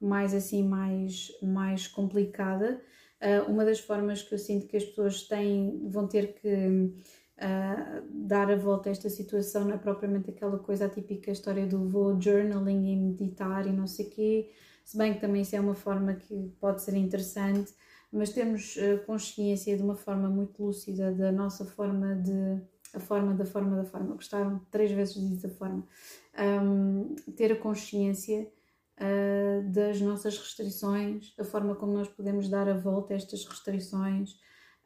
mais 0.00 0.33
assim, 0.33 0.66
mais, 0.66 1.31
mais 1.42 1.87
complicada. 1.87 2.81
Uh, 3.20 3.50
uma 3.50 3.64
das 3.64 3.81
formas 3.81 4.22
que 4.22 4.33
eu 4.33 4.38
sinto 4.38 4.66
que 4.68 4.76
as 4.76 4.85
pessoas 4.85 5.22
têm, 5.24 5.88
vão 5.90 6.07
ter 6.07 6.35
que 6.35 6.48
uh, 6.48 8.02
dar 8.11 8.50
a 8.50 8.57
volta 8.57 8.88
a 8.88 8.92
esta 8.92 9.11
situação 9.11 9.64
não 9.64 9.74
é 9.74 9.78
propriamente 9.78 10.31
aquela 10.31 10.59
coisa 10.59 10.87
a 10.87 10.88
típica 10.88 11.33
história 11.33 11.66
do 11.66 11.88
vou 11.88 12.20
journaling 12.20 12.92
e 12.92 12.96
meditar 12.96 13.66
e 13.66 13.72
não 13.72 13.88
sei 13.88 14.07
o 14.07 14.11
quê, 14.11 14.50
se 14.85 14.96
bem 14.96 15.14
que 15.14 15.20
também 15.20 15.42
isso 15.42 15.57
é 15.57 15.61
uma 15.61 15.74
forma 15.74 16.14
que 16.14 16.52
pode 16.61 16.81
ser 16.81 16.94
interessante, 16.94 17.74
mas 18.12 18.31
temos 18.31 18.76
uh, 18.76 19.04
consciência 19.04 19.76
de 19.76 19.83
uma 19.83 19.96
forma 19.96 20.28
muito 20.28 20.62
lúcida 20.62 21.12
da 21.12 21.33
nossa 21.33 21.64
forma 21.64 22.14
de 22.14 22.62
a 22.94 23.00
forma 23.00 23.35
da 23.35 23.44
forma 23.44 23.76
da 23.76 23.85
forma. 23.85 24.14
Gostaram 24.14 24.61
três 24.70 24.90
vezes 24.90 25.14
disso 25.14 25.46
da 25.46 25.54
forma. 25.54 25.87
Um, 26.38 27.14
ter 27.37 27.52
a 27.52 27.57
consciência 27.57 28.48
uh, 29.00 29.70
das 29.70 30.00
nossas 30.00 30.38
restrições 30.38 31.34
a 31.38 31.44
forma 31.44 31.74
como 31.74 31.92
nós 31.92 32.08
podemos 32.08 32.48
dar 32.48 32.68
a 32.68 32.74
volta 32.74 33.14
a 33.14 33.16
estas 33.16 33.44
restrições. 33.44 34.37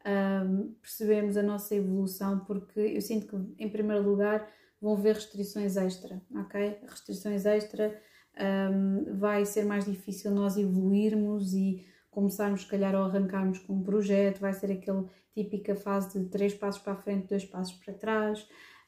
Um, 0.05 0.73
percebemos 0.81 1.37
a 1.37 1.43
nossa 1.43 1.73
evolução 1.75 2.39
porque 2.39 2.79
eu 2.79 3.01
sinto 3.01 3.25
que 3.25 3.63
em 3.63 3.69
primeiro 3.69 4.03
lugar 4.03 4.45
vão 4.81 4.97
haver 4.97 5.15
restrições 5.15 5.77
extra 5.77 6.21
ok? 6.35 6.79
Restrições 6.85 7.45
extra 7.45 7.97
um, 8.71 9.17
vai 9.17 9.45
ser 9.45 9.65
mais 9.65 9.85
difícil 9.85 10.31
nós 10.31 10.57
evoluirmos 10.57 11.53
e 11.53 11.85
começarmos, 12.09 12.61
se 12.61 12.67
calhar, 12.67 12.95
ou 12.95 13.03
arrancarmos 13.03 13.59
com 13.59 13.73
um 13.73 13.83
projeto, 13.83 14.39
vai 14.39 14.53
ser 14.53 14.71
aquela 14.71 15.09
típica 15.33 15.75
fase 15.75 16.19
de 16.19 16.29
três 16.29 16.53
passos 16.53 16.81
para 16.81 16.93
a 16.93 16.97
frente, 16.97 17.27
dois 17.27 17.45
passos 17.45 17.75
para 17.77 17.93
trás, 17.93 18.47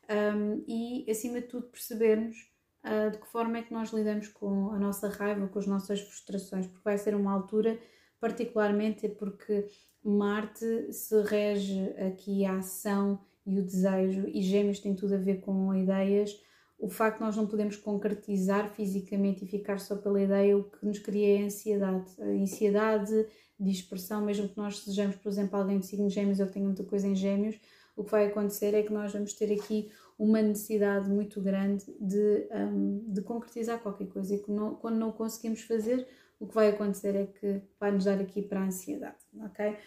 um, 0.09 0.63
e 0.67 1.09
acima 1.09 1.41
de 1.41 1.47
tudo 1.47 1.67
percebermos 1.67 2.37
uh, 2.85 3.11
de 3.11 3.17
que 3.17 3.27
forma 3.27 3.57
é 3.57 3.63
que 3.63 3.73
nós 3.73 3.91
lidamos 3.91 4.27
com 4.27 4.71
a 4.71 4.79
nossa 4.79 5.09
raiva, 5.09 5.47
com 5.47 5.59
as 5.59 5.67
nossas 5.67 5.99
frustrações, 6.01 6.67
porque 6.67 6.83
vai 6.83 6.97
ser 6.97 7.15
uma 7.15 7.33
altura, 7.33 7.77
particularmente 8.19 9.09
porque 9.09 9.67
Marte 10.03 10.93
se 10.93 11.21
rege 11.23 11.89
aqui 12.07 12.45
a 12.45 12.57
ação 12.57 13.19
e 13.45 13.59
o 13.59 13.63
desejo, 13.63 14.27
e 14.27 14.41
Gêmeos 14.41 14.79
tem 14.79 14.95
tudo 14.95 15.15
a 15.15 15.17
ver 15.17 15.41
com 15.41 15.73
ideias, 15.73 16.39
o 16.77 16.89
facto 16.89 17.19
de 17.19 17.23
nós 17.23 17.35
não 17.35 17.47
podemos 17.47 17.77
concretizar 17.77 18.69
fisicamente 18.69 19.45
e 19.45 19.47
ficar 19.47 19.79
só 19.79 19.95
pela 19.95 20.21
ideia, 20.21 20.57
o 20.57 20.63
que 20.63 20.85
nos 20.85 20.99
cria 20.99 21.39
é 21.39 21.41
a 21.41 21.45
ansiedade. 21.45 22.05
A 22.19 22.25
ansiedade, 22.25 23.27
dispersão, 23.59 24.23
mesmo 24.23 24.49
que 24.49 24.57
nós 24.57 24.79
sejamos, 24.79 25.15
por 25.15 25.29
exemplo, 25.29 25.57
alguém 25.57 25.79
de 25.79 25.85
signo 25.85 26.09
gêmeos 26.09 26.39
ou 26.39 26.47
que 26.47 26.53
tenha 26.53 26.65
muita 26.65 26.83
coisa 26.83 27.07
em 27.07 27.15
gêmeos, 27.15 27.59
o 27.95 28.03
que 28.03 28.11
vai 28.11 28.27
acontecer 28.27 28.73
é 28.73 28.83
que 28.83 28.91
nós 28.91 29.13
vamos 29.13 29.33
ter 29.33 29.53
aqui 29.53 29.89
uma 30.17 30.41
necessidade 30.41 31.09
muito 31.09 31.41
grande 31.41 31.85
de, 31.99 32.47
um, 32.51 33.03
de 33.11 33.21
concretizar 33.21 33.79
qualquer 33.79 34.07
coisa 34.07 34.33
e 34.33 34.43
não, 34.47 34.75
quando 34.75 34.95
não 34.95 35.11
conseguimos 35.11 35.61
fazer, 35.61 36.07
o 36.39 36.47
que 36.47 36.55
vai 36.55 36.69
acontecer 36.69 37.15
é 37.15 37.25
que 37.25 37.61
vai 37.79 37.91
nos 37.91 38.05
dar 38.05 38.19
aqui 38.19 38.41
para 38.41 38.61
a 38.61 38.65
ansiedade, 38.65 39.17
ok? 39.41 39.77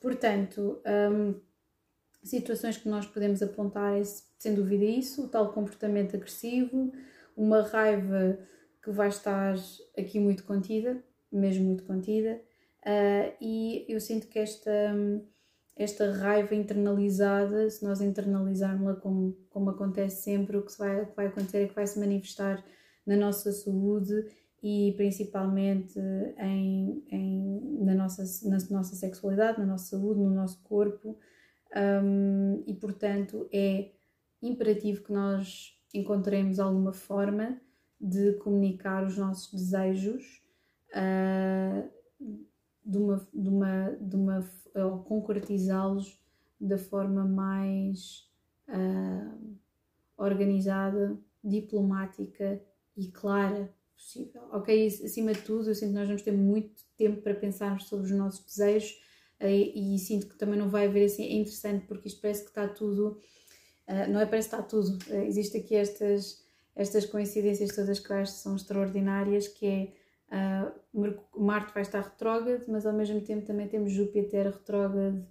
Portanto, 0.00 0.80
um, 1.12 1.40
situações 2.22 2.76
que 2.76 2.88
nós 2.88 3.06
podemos 3.06 3.42
apontar 3.42 3.98
é 3.98 4.02
sem 4.38 4.54
dúvida 4.54 4.84
isso, 4.84 5.24
o 5.24 5.28
tal 5.28 5.52
comportamento 5.52 6.16
agressivo, 6.16 6.92
uma 7.36 7.62
raiva 7.62 8.38
que 8.82 8.90
vai 8.90 9.08
estar 9.08 9.54
aqui 9.96 10.18
muito 10.18 10.44
contida, 10.44 11.02
mesmo 11.30 11.64
muito 11.64 11.84
contida, 11.84 12.40
uh, 12.84 13.36
e 13.40 13.86
eu 13.88 14.00
sinto 14.00 14.26
que 14.28 14.38
esta, 14.38 14.70
esta 15.76 16.12
raiva 16.12 16.54
internalizada, 16.54 17.68
se 17.70 17.84
nós 17.84 18.00
internalizarmos-la 18.00 18.96
como, 18.96 19.36
como 19.48 19.70
acontece 19.70 20.22
sempre, 20.22 20.56
o 20.56 20.62
que, 20.62 20.76
vai, 20.78 21.02
o 21.02 21.06
que 21.06 21.16
vai 21.16 21.26
acontecer 21.26 21.64
é 21.64 21.68
que 21.68 21.74
vai 21.74 21.86
se 21.86 21.98
manifestar 21.98 22.62
na 23.06 23.16
nossa 23.16 23.50
saúde 23.52 24.26
e 24.62 24.94
principalmente 24.96 25.98
em, 26.38 27.02
em, 27.10 27.84
na, 27.84 27.94
nossa, 27.94 28.22
na 28.48 28.58
nossa 28.70 28.94
sexualidade, 28.94 29.58
na 29.58 29.66
nossa 29.66 29.96
saúde, 29.96 30.20
no 30.20 30.30
nosso 30.30 30.62
corpo. 30.62 31.18
Um, 31.74 32.62
e 32.66 32.74
portanto 32.74 33.48
é 33.50 33.92
imperativo 34.42 35.02
que 35.02 35.12
nós 35.12 35.74
encontremos 35.94 36.60
alguma 36.60 36.92
forma 36.92 37.58
de 37.98 38.34
comunicar 38.34 39.06
os 39.06 39.16
nossos 39.16 39.52
desejos 39.52 40.42
uh, 40.90 41.88
de 42.84 42.98
uma, 42.98 43.28
de 43.32 43.48
uma, 43.48 43.90
de 44.00 44.16
uma, 44.16 44.50
ou 44.74 44.98
concretizá-los 45.00 46.20
da 46.60 46.78
forma 46.78 47.24
mais 47.24 48.28
uh, 48.68 49.56
organizada, 50.16 51.18
diplomática 51.42 52.60
e 52.96 53.08
clara 53.08 53.72
possível. 53.94 54.42
Ok? 54.52 54.86
Acima 54.86 55.32
de 55.32 55.42
tudo, 55.42 55.70
eu 55.70 55.74
sinto 55.74 55.88
que 55.88 55.94
nós 55.94 56.06
vamos 56.06 56.22
ter 56.22 56.32
muito 56.32 56.82
tempo 56.96 57.22
para 57.22 57.34
pensarmos 57.34 57.84
sobre 57.84 58.06
os 58.06 58.12
nossos 58.12 58.44
desejos 58.44 59.00
e, 59.40 59.94
e 59.94 59.98
sinto 59.98 60.28
que 60.28 60.36
também 60.36 60.58
não 60.58 60.68
vai 60.68 60.86
haver 60.86 61.06
assim, 61.06 61.24
é 61.24 61.34
interessante 61.34 61.86
porque 61.86 62.08
isto 62.08 62.20
parece 62.20 62.42
que 62.42 62.50
está 62.50 62.68
tudo, 62.68 63.18
uh, 63.88 64.10
não 64.10 64.20
é 64.20 64.26
parece 64.26 64.48
que 64.48 64.54
está 64.54 64.66
tudo, 64.66 64.98
uh, 65.10 65.22
existe 65.22 65.56
aqui 65.56 65.74
estas, 65.74 66.44
estas 66.76 67.04
coincidências 67.06 67.74
todas 67.74 67.98
que 67.98 68.10
eu 68.10 68.16
acho 68.16 68.32
que 68.32 68.38
são 68.38 68.54
extraordinárias, 68.54 69.48
que 69.48 69.66
é 69.66 69.92
uh, 70.32 70.72
Marte 71.36 71.72
vai 71.72 71.82
estar 71.82 72.00
retrógrado, 72.00 72.64
mas 72.68 72.86
ao 72.86 72.92
mesmo 72.92 73.20
tempo 73.20 73.46
também 73.46 73.68
temos 73.68 73.92
Júpiter 73.92 74.46
retrógrado 74.46 75.26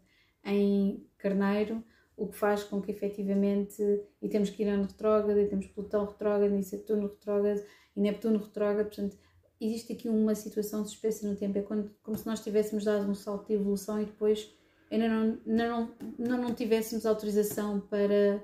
em 0.46 1.06
Carneiro, 1.18 1.84
o 2.16 2.28
que 2.28 2.36
faz 2.36 2.64
com 2.64 2.82
que 2.82 2.92
efetivamente, 2.92 3.82
e 4.22 4.30
temos 4.30 4.50
Quirón 4.50 4.84
retrógrado, 4.84 5.40
e 5.40 5.48
temos 5.48 5.68
Plutão 5.68 6.06
retrógrado, 6.06 6.56
e 6.56 6.64
Saturno 6.64 7.08
retrógrado, 7.08 7.64
e 7.96 8.00
Neptuno 8.00 8.40
retrógrado, 8.40 8.88
portanto 8.88 9.18
existe 9.60 9.94
aqui 9.94 10.10
uma 10.10 10.34
situação 10.34 10.84
suspensa 10.84 11.28
no 11.28 11.36
tempo, 11.36 11.58
é 11.58 11.62
quando, 11.62 11.92
como 12.02 12.18
se 12.18 12.26
nós 12.26 12.44
tivéssemos 12.44 12.84
dado 12.84 13.10
um 13.10 13.14
salto 13.14 13.48
de 13.48 13.54
evolução 13.54 14.02
e 14.02 14.06
depois 14.06 14.52
ainda 14.90 15.08
não, 15.08 15.38
não, 15.46 15.96
não, 16.18 16.38
não 16.42 16.54
tivéssemos 16.56 17.06
autorização 17.06 17.80
para 17.80 18.44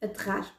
aterrar 0.00 0.56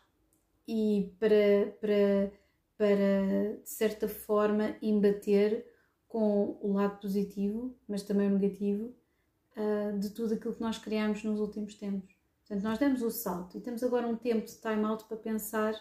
e 0.68 1.16
para, 1.20 1.72
para, 1.80 2.32
para, 2.78 3.58
de 3.62 3.70
certa 3.70 4.08
forma, 4.08 4.76
embater 4.82 5.66
com 6.08 6.58
o 6.62 6.74
lado 6.74 7.00
positivo, 7.00 7.76
mas 7.88 8.04
também 8.04 8.28
o 8.28 8.38
negativo, 8.38 8.94
uh, 9.58 9.98
de 9.98 10.10
tudo 10.12 10.34
aquilo 10.34 10.54
que 10.54 10.62
nós 10.62 10.78
criamos 10.78 11.24
nos 11.24 11.40
últimos 11.40 11.76
tempos. 11.76 12.14
Portanto, 12.42 12.64
nós 12.64 12.78
demos 12.78 13.02
o 13.02 13.10
salto 13.10 13.58
e 13.58 13.62
temos 13.62 13.84
agora 13.84 14.08
um 14.08 14.16
tempo 14.16 14.46
de 14.46 14.56
time 14.56 14.84
out 14.86 15.06
para 15.06 15.18
pensar 15.18 15.74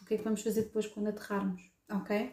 o 0.00 0.04
que 0.04 0.14
é 0.14 0.16
que 0.16 0.24
vamos 0.24 0.42
fazer 0.42 0.62
depois 0.62 0.86
quando 0.86 1.08
aterrarmos, 1.08 1.62
ok? 1.90 2.32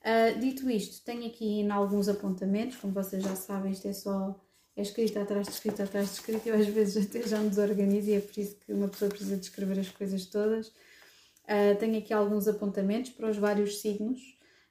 Uh, 0.00 0.38
dito 0.38 0.70
isto, 0.70 1.04
tenho 1.04 1.26
aqui 1.26 1.60
em 1.60 1.70
alguns 1.70 2.08
apontamentos, 2.08 2.76
como 2.76 2.92
vocês 2.92 3.22
já 3.22 3.34
sabem, 3.34 3.72
isto 3.72 3.88
é 3.88 3.92
só 3.92 4.40
é 4.78 4.82
escrito 4.82 5.18
atrás 5.18 5.48
de 5.48 5.52
escrito 5.52 5.82
atrás 5.82 6.06
de 6.06 6.14
escrito, 6.14 6.46
eu 6.46 6.54
às 6.54 6.66
vezes 6.68 7.04
até 7.04 7.26
já 7.26 7.40
me 7.40 7.48
desorganizo 7.48 8.10
e 8.10 8.14
é 8.14 8.20
por 8.20 8.38
isso 8.38 8.54
que 8.60 8.72
uma 8.72 8.86
pessoa 8.86 9.08
precisa 9.08 9.36
de 9.36 9.42
escrever 9.42 9.80
as 9.80 9.88
coisas 9.88 10.24
todas. 10.26 10.72
Uh, 11.48 11.74
tenho 11.78 11.96
aqui 11.96 12.12
alguns 12.12 12.46
apontamentos 12.46 13.10
para 13.10 13.30
os 13.30 13.38
vários 13.38 13.80
signos, 13.80 14.20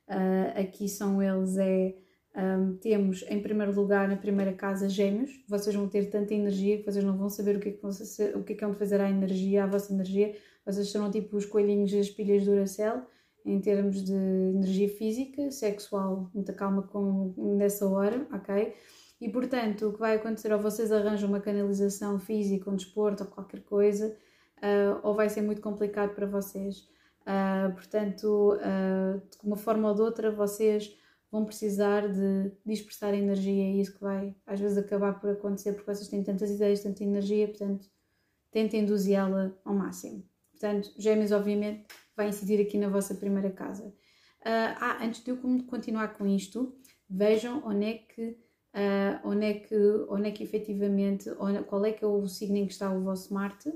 uh, 0.08 0.60
aqui 0.60 0.88
são 0.88 1.24
eles, 1.24 1.58
é, 1.58 1.96
um, 2.36 2.78
temos 2.78 3.26
em 3.30 3.42
primeiro 3.42 3.74
lugar, 3.74 4.08
na 4.08 4.16
primeira 4.16 4.54
casa, 4.54 4.88
gêmeos, 4.88 5.32
vocês 5.48 5.76
vão 5.76 5.90
ter 5.90 6.12
tanta 6.12 6.36
energia 6.36 6.78
que 6.78 6.84
vocês 6.84 7.04
não 7.04 7.18
vão 7.18 7.30
saber 7.30 7.56
o 7.56 7.60
que 7.60 7.70
é 7.70 7.72
que, 7.72 7.82
vão, 7.82 7.90
o 8.36 8.44
que, 8.44 8.54
é 8.54 8.56
que 8.56 8.64
vão 8.64 8.76
fazer 8.76 9.02
à 9.02 9.10
energia, 9.10 9.64
à 9.64 9.68
vossa 9.68 9.92
energia, 9.92 10.36
vocês 10.64 10.92
serão 10.92 11.10
tipo 11.10 11.36
os 11.36 11.48
coelhinhos 11.48 11.92
das 11.92 12.12
pilhas 12.12 12.46
do 12.46 12.52
Duracell, 12.52 13.02
em 13.44 13.60
termos 13.60 14.04
de 14.04 14.14
energia 14.14 14.88
física, 14.90 15.50
sexual, 15.50 16.30
muita 16.32 16.54
calma 16.54 16.84
com, 16.84 17.34
nessa 17.58 17.88
hora, 17.88 18.28
ok? 18.32 18.76
E 19.20 19.30
portanto, 19.30 19.88
o 19.88 19.94
que 19.94 20.00
vai 20.00 20.18
acontecer, 20.18 20.54
ou 20.54 20.60
vocês 20.60 20.92
arranjam 20.92 21.28
uma 21.28 21.40
canalização 21.40 22.20
física, 22.20 22.70
um 22.70 22.76
desporto 22.76 23.24
ou 23.24 23.30
qualquer 23.30 23.62
coisa, 23.62 24.16
uh, 24.58 25.00
ou 25.04 25.14
vai 25.14 25.30
ser 25.30 25.42
muito 25.42 25.62
complicado 25.62 26.14
para 26.14 26.26
vocês. 26.26 26.88
Uh, 27.22 27.74
portanto, 27.74 28.54
uh, 28.56 29.20
de 29.20 29.46
uma 29.46 29.58
forma 29.58 29.90
ou 29.90 29.96
de 29.96 30.02
outra, 30.02 30.32
vocês 30.32 30.98
vão 31.32 31.44
precisar 31.44 32.08
de 32.08 32.52
dispersar 32.66 33.14
energia 33.14 33.70
e 33.70 33.82
isso 33.82 33.96
que 33.96 34.02
vai 34.02 34.36
às 34.46 34.60
vezes 34.60 34.78
acabar 34.78 35.20
por 35.20 35.30
acontecer 35.30 35.74
porque 35.74 35.94
vocês 35.94 36.08
têm 36.08 36.24
tantas 36.24 36.50
ideias, 36.50 36.82
tanta 36.82 37.04
energia, 37.04 37.48
portanto, 37.48 37.88
tentem 38.52 38.82
induzi-la 38.82 39.52
ao 39.66 39.74
máximo. 39.74 40.24
Portanto, 40.52 40.90
gêmeos, 40.98 41.32
obviamente, 41.32 41.86
vai 42.16 42.30
incidir 42.30 42.62
aqui 42.62 42.78
na 42.78 42.88
vossa 42.88 43.14
primeira 43.14 43.52
casa. 43.52 43.94
Ah, 44.44 45.00
antes 45.04 45.22
de 45.22 45.30
eu 45.30 45.38
continuar 45.68 46.18
com 46.18 46.26
isto, 46.26 46.74
vejam 47.10 47.62
onde 47.66 47.86
é 47.86 47.94
que, 47.94 48.30
uh, 48.74 49.28
onde 49.28 49.46
é 49.46 49.54
que, 49.54 49.76
onde 50.10 50.30
é 50.30 50.32
que 50.32 50.44
efetivamente, 50.44 51.30
onde, 51.40 51.64
qual 51.64 51.86
é 51.86 51.92
que 51.92 52.04
é 52.04 52.08
o 52.08 52.28
signo 52.28 52.58
em 52.58 52.66
que 52.66 52.74
está 52.74 52.92
o 52.92 53.02
vosso 53.02 53.34
Marte. 53.34 53.74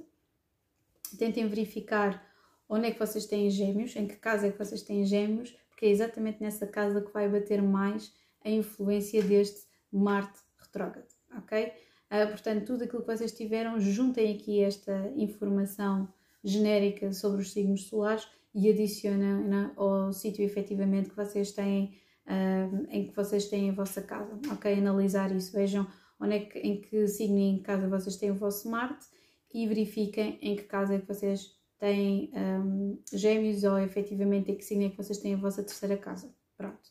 Tentem 1.18 1.48
verificar 1.48 2.26
onde 2.70 2.88
é 2.88 2.92
que 2.92 3.00
vocês 3.00 3.26
têm 3.26 3.50
gêmeos, 3.50 3.96
em 3.96 4.08
que 4.08 4.16
casa 4.16 4.48
é 4.48 4.52
que 4.52 4.58
vocês 4.58 4.82
têm 4.82 5.06
gêmeos, 5.06 5.56
porque 5.70 5.86
é 5.86 5.90
exatamente 5.90 6.42
nessa 6.42 6.66
casa 6.66 7.02
que 7.02 7.12
vai 7.12 7.28
bater 7.28 7.62
mais 7.62 8.14
a 8.44 8.50
influência 8.50 9.22
deste 9.22 9.68
Marte 9.92 10.40
retrógrado, 10.58 11.08
ok? 11.38 11.74
Uh, 12.12 12.28
portanto, 12.30 12.66
tudo 12.66 12.84
aquilo 12.86 13.02
que 13.02 13.08
vocês 13.08 13.32
tiveram, 13.32 13.80
juntem 13.80 14.34
aqui 14.36 14.62
esta 14.62 15.12
informação 15.16 16.08
genérica 16.44 17.12
sobre 17.14 17.42
os 17.42 17.52
signos 17.52 17.88
solares 17.88 18.28
e 18.54 18.70
adiciona 18.70 19.40
né, 19.40 19.72
ao 19.76 20.12
sítio 20.12 20.44
efetivamente 20.44 21.10
que 21.10 21.16
vocês 21.16 21.52
têm, 21.52 21.98
uh, 22.26 22.88
em 22.90 23.08
que 23.08 23.16
vocês 23.16 23.48
têm 23.48 23.70
a 23.70 23.74
vossa 23.74 24.02
casa, 24.02 24.40
ok? 24.52 24.74
Analisar 24.74 25.36
isso, 25.36 25.52
vejam 25.52 25.86
onde 26.20 26.36
é 26.36 26.40
que, 26.40 26.60
em 26.60 26.80
que 26.80 27.08
signo 27.08 27.38
em 27.38 27.58
que 27.58 27.64
casa 27.64 27.88
vocês 27.88 28.16
têm 28.16 28.32
o 28.32 28.36
vosso 28.36 28.70
Marte 28.70 29.06
e 29.54 29.68
verifiquem 29.68 30.38
em 30.42 30.56
que 30.56 30.64
casa 30.64 30.96
é 30.96 31.00
que 31.00 31.08
vocês 31.08 31.56
têm 31.78 32.32
um, 32.34 33.00
gêmeos 33.12 33.64
ou 33.64 33.78
efetivamente 33.80 34.52
em 34.52 34.56
que 34.56 34.64
signo 34.64 34.86
é 34.86 34.90
que 34.90 34.98
vocês 34.98 35.18
têm 35.18 35.34
a 35.34 35.38
vossa 35.38 35.64
terceira 35.64 35.98
casa. 35.98 36.34
Pronto. 36.56 36.90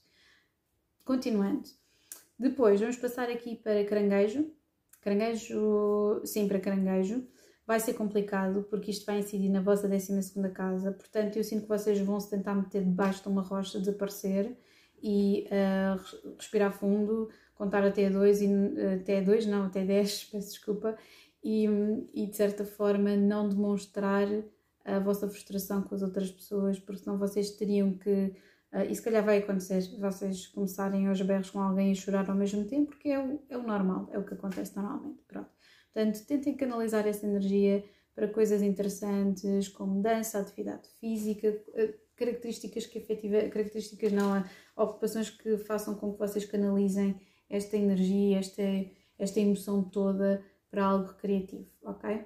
Continuando. 1.04 1.68
Depois 2.38 2.80
vamos 2.80 2.96
passar 2.96 3.30
aqui 3.30 3.56
para 3.56 3.84
caranguejo. 3.84 4.50
Caranguejo, 5.00 6.20
sim, 6.24 6.48
para 6.48 6.60
caranguejo 6.60 7.26
vai 7.70 7.78
ser 7.78 7.94
complicado 7.94 8.66
porque 8.68 8.90
isto 8.90 9.06
vai 9.06 9.20
incidir 9.20 9.48
na 9.48 9.60
vossa 9.60 9.88
12 9.88 10.12
casa, 10.52 10.90
portanto 10.90 11.36
eu 11.36 11.44
sinto 11.44 11.62
que 11.62 11.68
vocês 11.68 12.00
vão 12.00 12.18
se 12.18 12.28
tentar 12.28 12.52
meter 12.52 12.82
debaixo 12.82 13.22
de 13.22 13.28
uma 13.28 13.42
rocha, 13.42 13.78
desaparecer 13.78 14.56
e 15.00 15.46
uh, 15.46 16.34
respirar 16.36 16.72
fundo, 16.72 17.30
contar 17.54 17.84
até 17.84 18.10
2 18.10 18.42
e 18.42 18.46
uh, 18.46 19.00
até 19.00 19.22
2, 19.22 19.46
não, 19.46 19.66
até 19.66 19.84
10, 19.84 20.24
peço 20.32 20.48
desculpa, 20.48 20.98
e, 21.42 21.66
e 22.12 22.26
de 22.26 22.36
certa 22.36 22.64
forma 22.64 23.16
não 23.16 23.48
demonstrar 23.48 24.26
a 24.84 24.98
vossa 24.98 25.28
frustração 25.28 25.82
com 25.82 25.94
as 25.94 26.02
outras 26.02 26.30
pessoas, 26.30 26.78
porque 26.78 27.02
senão 27.02 27.18
vocês 27.18 27.50
teriam 27.52 27.92
que 27.96 28.34
Uh, 28.72 28.86
e 28.88 28.94
se 28.94 29.02
calhar 29.02 29.24
vai 29.24 29.38
acontecer 29.38 29.82
vocês 29.98 30.46
começarem 30.46 31.08
aos 31.08 31.20
berros 31.22 31.50
com 31.50 31.58
alguém 31.58 31.90
e 31.90 31.96
chorar 31.96 32.30
ao 32.30 32.36
mesmo 32.36 32.64
tempo, 32.64 32.90
porque 32.90 33.08
é 33.08 33.18
o, 33.18 33.42
é 33.48 33.58
o 33.58 33.62
normal, 33.64 34.08
é 34.12 34.18
o 34.18 34.24
que 34.24 34.34
acontece 34.34 34.76
normalmente. 34.76 35.20
Pronto. 35.26 35.50
Portanto, 35.92 36.24
tentem 36.24 36.56
canalizar 36.56 37.04
essa 37.06 37.26
energia 37.26 37.84
para 38.14 38.28
coisas 38.28 38.62
interessantes 38.62 39.68
como 39.68 40.00
dança, 40.00 40.38
atividade 40.38 40.88
física, 41.00 41.48
eh, 41.74 41.94
características 42.14 42.86
que 42.86 42.98
efetiva, 42.98 43.48
características 43.48 44.12
não, 44.12 44.44
ocupações 44.76 45.30
que 45.30 45.56
façam 45.58 45.96
com 45.96 46.12
que 46.12 46.18
vocês 46.18 46.44
canalizem 46.44 47.20
esta 47.48 47.76
energia, 47.76 48.38
esta, 48.38 48.62
esta 49.18 49.40
emoção 49.40 49.82
toda 49.82 50.44
para 50.70 50.86
algo 50.86 51.14
criativo, 51.14 51.66
ok? 51.82 52.24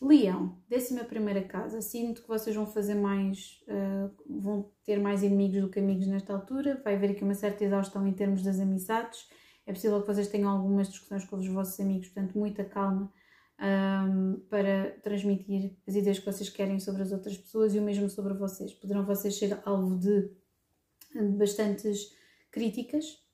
Leão, 0.00 0.58
décima 0.68 1.04
primeira 1.04 1.42
casa. 1.42 1.80
Sinto 1.80 2.22
que 2.22 2.28
vocês 2.28 2.54
vão 2.54 2.66
fazer 2.66 2.94
mais, 2.94 3.62
uh, 3.68 4.40
vão 4.40 4.70
ter 4.84 4.98
mais 4.98 5.22
inimigos 5.22 5.62
do 5.62 5.70
que 5.70 5.78
amigos 5.78 6.06
nesta 6.06 6.34
altura. 6.34 6.80
Vai 6.84 6.96
haver 6.96 7.12
aqui 7.12 7.24
uma 7.24 7.34
certa 7.34 7.64
exaustão 7.64 8.06
em 8.06 8.12
termos 8.12 8.42
das 8.42 8.60
amizades. 8.60 9.26
É 9.64 9.72
possível 9.72 10.00
que 10.00 10.06
vocês 10.06 10.28
tenham 10.28 10.50
algumas 10.50 10.88
discussões 10.88 11.24
com 11.24 11.36
os 11.36 11.48
vossos 11.48 11.80
amigos, 11.80 12.08
portanto, 12.08 12.38
muita 12.38 12.64
calma 12.64 13.12
um, 13.58 14.38
para 14.48 14.90
transmitir 15.02 15.76
as 15.88 15.94
ideias 15.94 16.18
que 16.18 16.26
vocês 16.26 16.48
querem 16.50 16.78
sobre 16.78 17.02
as 17.02 17.10
outras 17.10 17.36
pessoas 17.36 17.74
e 17.74 17.78
o 17.78 17.82
mesmo 17.82 18.08
sobre 18.10 18.34
vocês. 18.34 18.72
Poderão 18.74 19.04
vocês 19.04 19.36
ser 19.36 19.58
alvo 19.64 19.98
de 19.98 20.30
bastantes 21.36 22.14
críticas, 22.50 23.25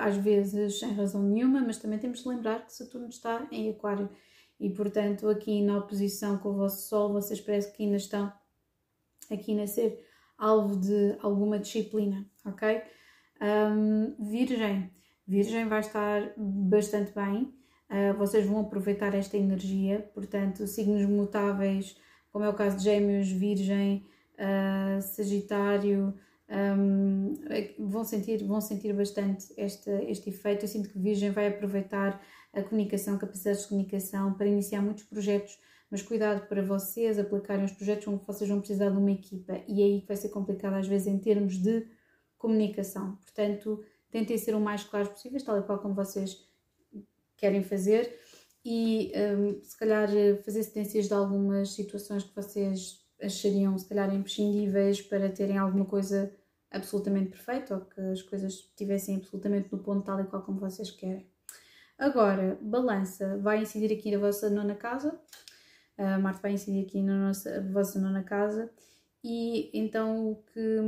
às 0.00 0.16
vezes 0.16 0.78
sem 0.80 0.92
razão 0.92 1.22
nenhuma, 1.22 1.60
mas 1.60 1.78
também 1.78 1.98
temos 1.98 2.22
de 2.22 2.28
lembrar 2.28 2.66
que 2.66 2.74
Saturno 2.74 3.08
está 3.08 3.46
em 3.50 3.70
Aquário 3.70 4.10
e, 4.58 4.70
portanto, 4.70 5.28
aqui 5.28 5.62
na 5.62 5.78
oposição 5.78 6.38
com 6.38 6.50
o 6.50 6.56
vosso 6.56 6.88
Sol, 6.88 7.12
vocês 7.12 7.40
parecem 7.40 7.72
que 7.72 7.82
ainda 7.84 7.96
estão 7.96 8.32
aqui 9.30 9.58
a 9.60 9.66
ser 9.66 10.04
alvo 10.38 10.76
de 10.76 11.16
alguma 11.20 11.58
disciplina, 11.58 12.26
ok? 12.44 12.82
Um, 13.40 14.14
virgem. 14.18 14.90
Virgem 15.26 15.68
vai 15.68 15.80
estar 15.80 16.32
bastante 16.36 17.12
bem, 17.12 17.52
uh, 17.90 18.16
vocês 18.16 18.46
vão 18.46 18.60
aproveitar 18.60 19.14
esta 19.14 19.36
energia, 19.36 20.08
portanto, 20.14 20.66
signos 20.66 21.04
mutáveis, 21.06 21.96
como 22.32 22.44
é 22.44 22.48
o 22.48 22.54
caso 22.54 22.78
de 22.78 22.84
Gêmeos, 22.84 23.28
Virgem, 23.30 24.06
uh, 24.34 25.02
Sagitário, 25.02 26.14
um, 26.48 27.34
vão, 27.88 28.04
sentir, 28.04 28.44
vão 28.44 28.60
sentir 28.60 28.92
bastante 28.92 29.52
este, 29.56 29.90
este 30.08 30.30
efeito. 30.30 30.64
Eu 30.64 30.68
sinto 30.68 30.88
que 30.88 30.98
Virgem 30.98 31.30
vai 31.30 31.48
aproveitar 31.48 32.22
a 32.52 32.62
comunicação, 32.62 33.18
capacidades 33.18 33.62
de 33.62 33.68
comunicação 33.68 34.34
para 34.34 34.46
iniciar 34.46 34.80
muitos 34.80 35.04
projetos, 35.04 35.58
mas 35.90 36.02
cuidado 36.02 36.46
para 36.48 36.62
vocês 36.62 37.18
aplicarem 37.18 37.64
os 37.64 37.72
projetos 37.72 38.06
onde 38.08 38.24
vocês 38.24 38.48
vão 38.48 38.60
precisar 38.60 38.90
de 38.90 38.96
uma 38.96 39.10
equipa 39.10 39.60
e 39.68 39.82
é 39.82 39.84
aí 39.84 40.00
que 40.00 40.08
vai 40.08 40.16
ser 40.16 40.30
complicado 40.30 40.74
às 40.74 40.86
vezes 40.86 41.06
em 41.06 41.18
termos 41.18 41.58
de 41.58 41.86
comunicação. 42.38 43.16
Portanto, 43.16 43.84
tentem 44.10 44.38
ser 44.38 44.54
o 44.54 44.60
mais 44.60 44.82
claros 44.84 45.08
possíveis, 45.08 45.42
tal 45.42 45.58
e 45.58 45.62
qual 45.62 45.78
como 45.78 45.94
vocês 45.94 46.44
querem 47.36 47.62
fazer 47.62 48.18
e 48.64 49.12
um, 49.14 49.62
se 49.62 49.78
calhar 49.78 50.08
fazer 50.44 50.62
cedências 50.64 51.06
de 51.06 51.14
algumas 51.14 51.72
situações 51.74 52.24
que 52.24 52.34
vocês 52.34 53.05
achariam 53.20 53.76
se 53.78 53.88
calhar 53.88 54.14
imprescindíveis 54.14 55.00
para 55.00 55.28
terem 55.30 55.58
alguma 55.58 55.84
coisa 55.84 56.32
absolutamente 56.70 57.30
perfeita 57.30 57.74
ou 57.74 57.80
que 57.82 58.00
as 58.00 58.22
coisas 58.22 58.52
estivessem 58.52 59.16
absolutamente 59.16 59.68
no 59.72 59.78
ponto 59.78 60.04
tal 60.04 60.20
e 60.20 60.24
qual 60.24 60.42
como 60.42 60.60
vocês 60.60 60.90
querem. 60.90 61.26
Agora, 61.98 62.58
balança 62.60 63.38
vai 63.38 63.62
incidir 63.62 63.92
aqui 63.92 64.10
na 64.10 64.18
vossa 64.18 64.50
nona 64.50 64.74
casa, 64.74 65.18
a 65.96 66.18
Marte 66.18 66.42
vai 66.42 66.52
incidir 66.52 66.84
aqui 66.84 67.02
na 67.02 67.28
nossa, 67.28 67.62
vossa 67.72 67.98
nona 67.98 68.22
casa 68.22 68.70
e 69.24 69.70
então 69.72 70.30
o 70.30 70.36
que, 70.52 70.78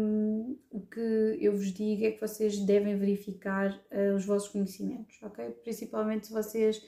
o 0.70 0.80
que 0.80 1.38
eu 1.40 1.56
vos 1.56 1.72
digo 1.72 2.04
é 2.04 2.12
que 2.12 2.20
vocês 2.20 2.58
devem 2.58 2.96
verificar 2.96 3.72
uh, 3.90 4.14
os 4.14 4.24
vossos 4.24 4.48
conhecimentos, 4.50 5.18
ok? 5.22 5.50
Principalmente 5.62 6.28
se 6.28 6.32
vocês 6.32 6.80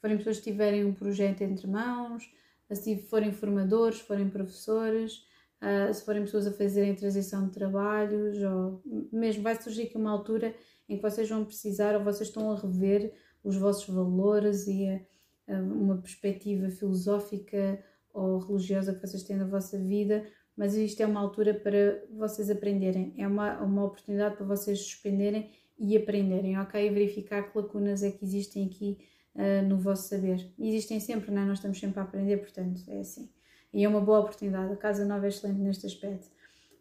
forem 0.00 0.18
pessoas 0.18 0.38
que 0.38 0.50
tiverem 0.50 0.84
um 0.84 0.92
projeto 0.92 1.40
entre 1.40 1.66
mãos, 1.66 2.30
se 2.74 2.96
forem 3.02 3.32
formadores, 3.32 4.00
forem 4.00 4.28
professores, 4.28 5.24
uh, 5.62 5.92
se 5.92 6.04
forem 6.04 6.22
pessoas 6.22 6.46
a 6.46 6.52
fazerem 6.52 6.94
transição 6.94 7.46
de 7.46 7.52
trabalhos, 7.52 8.38
ou 8.42 8.82
mesmo 9.12 9.42
vai 9.42 9.60
surgir 9.60 9.84
aqui 9.84 9.96
uma 9.96 10.10
altura 10.10 10.54
em 10.88 10.96
que 10.96 11.02
vocês 11.02 11.28
vão 11.28 11.44
precisar 11.44 11.94
ou 11.96 12.04
vocês 12.04 12.28
estão 12.28 12.50
a 12.50 12.56
rever 12.56 13.12
os 13.44 13.56
vossos 13.56 13.92
valores 13.92 14.66
e 14.66 14.86
a, 14.86 15.54
a 15.54 15.60
uma 15.60 15.98
perspectiva 15.98 16.70
filosófica 16.70 17.82
ou 18.12 18.38
religiosa 18.38 18.94
que 18.94 19.06
vocês 19.06 19.22
têm 19.22 19.36
na 19.36 19.46
vossa 19.46 19.78
vida, 19.78 20.26
mas 20.56 20.74
isto 20.74 21.00
é 21.00 21.06
uma 21.06 21.20
altura 21.20 21.54
para 21.54 22.02
vocês 22.10 22.50
aprenderem, 22.50 23.14
é 23.16 23.26
uma, 23.26 23.60
uma 23.62 23.84
oportunidade 23.84 24.36
para 24.36 24.46
vocês 24.46 24.80
suspenderem 24.80 25.52
e 25.78 25.96
aprenderem, 25.96 26.58
ok? 26.58 26.90
Verificar 26.90 27.42
que 27.44 27.56
lacunas 27.56 28.02
é 28.02 28.10
que 28.10 28.24
existem 28.24 28.66
aqui 28.66 28.98
uh, 29.38 29.66
no 29.66 29.78
vosso 29.78 30.08
saber. 30.08 30.52
Existem 30.58 30.98
sempre, 31.00 31.30
não 31.30 31.42
é? 31.42 31.44
Nós 31.46 31.58
estamos 31.58 31.78
sempre 31.78 32.00
a 32.00 32.02
aprender, 32.02 32.38
portanto, 32.38 32.82
é 32.88 33.00
assim. 33.00 33.30
E 33.72 33.84
é 33.84 33.88
uma 33.88 34.00
boa 34.00 34.20
oportunidade. 34.20 34.72
A 34.72 34.76
casa 34.76 35.04
9 35.04 35.26
é 35.26 35.28
excelente 35.28 35.60
neste 35.60 35.86
aspecto. 35.86 36.28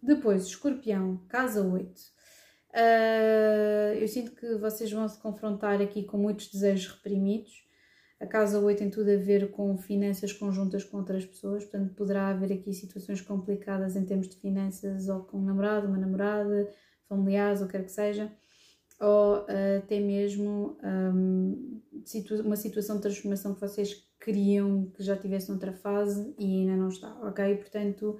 Depois, 0.02 0.46
escorpião, 0.46 1.22
casa 1.30 1.62
8. 1.62 1.88
Uh, 1.88 2.74
ah, 2.74 3.94
eu 3.96 4.08
sinto 4.08 4.32
que 4.32 4.56
vocês 4.56 4.92
vão 4.92 5.08
se 5.08 5.20
confrontar 5.20 5.82
aqui 5.82 6.04
com 6.04 6.18
muitos 6.18 6.52
desejos 6.52 6.88
reprimidos. 6.88 7.66
A 8.20 8.26
casa 8.26 8.60
8 8.60 8.80
tem 8.80 8.90
tudo 8.90 9.12
a 9.12 9.18
ver 9.18 9.52
com 9.52 9.78
finanças 9.78 10.34
conjuntas 10.34 10.84
com 10.84 10.98
outras 10.98 11.26
pessoas, 11.26 11.64
portanto, 11.64 11.94
poderá 11.94 12.30
haver 12.30 12.52
aqui 12.52 12.74
situações 12.74 13.22
complicadas 13.22 13.96
em 13.96 14.06
termos 14.06 14.28
de 14.28 14.36
finanças, 14.38 15.08
ou 15.08 15.22
com 15.22 15.38
um 15.38 15.46
namorado, 15.46 15.88
uma 15.88 15.98
namorada, 15.98 16.68
familiares, 17.08 17.62
ou 17.62 17.68
quer 17.68 17.84
que 17.84 17.92
seja 17.92 18.32
ou 19.00 19.40
uh, 19.40 19.78
até 19.78 20.00
mesmo 20.00 20.78
um, 20.84 21.82
uma 22.44 22.56
situação 22.56 22.96
de 22.96 23.04
transformação 23.04 23.54
que 23.54 23.62
vocês 23.62 24.08
queriam 24.20 24.92
que 24.96 25.04
já 25.04 25.16
tivesse 25.16 25.50
noutra 25.50 25.72
fase 25.72 26.34
e 26.38 26.62
ainda 26.62 26.76
não 26.76 26.90
está, 26.90 27.14
ok? 27.22 27.56
Portanto, 27.58 28.18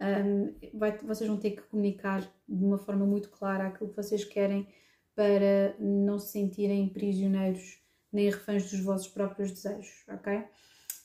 um, 0.00 0.54
vai, 0.78 0.96
vocês 0.98 1.28
vão 1.28 1.38
ter 1.38 1.52
que 1.52 1.62
comunicar 1.62 2.20
de 2.48 2.64
uma 2.64 2.78
forma 2.78 3.06
muito 3.06 3.30
clara 3.30 3.66
aquilo 3.66 3.90
que 3.90 3.96
vocês 3.96 4.24
querem 4.24 4.68
para 5.14 5.74
não 5.80 6.18
se 6.18 6.32
sentirem 6.32 6.88
prisioneiros 6.88 7.82
nem 8.12 8.30
reféns 8.30 8.70
dos 8.70 8.80
vossos 8.80 9.08
próprios 9.08 9.50
desejos, 9.50 10.04
ok? 10.08 10.44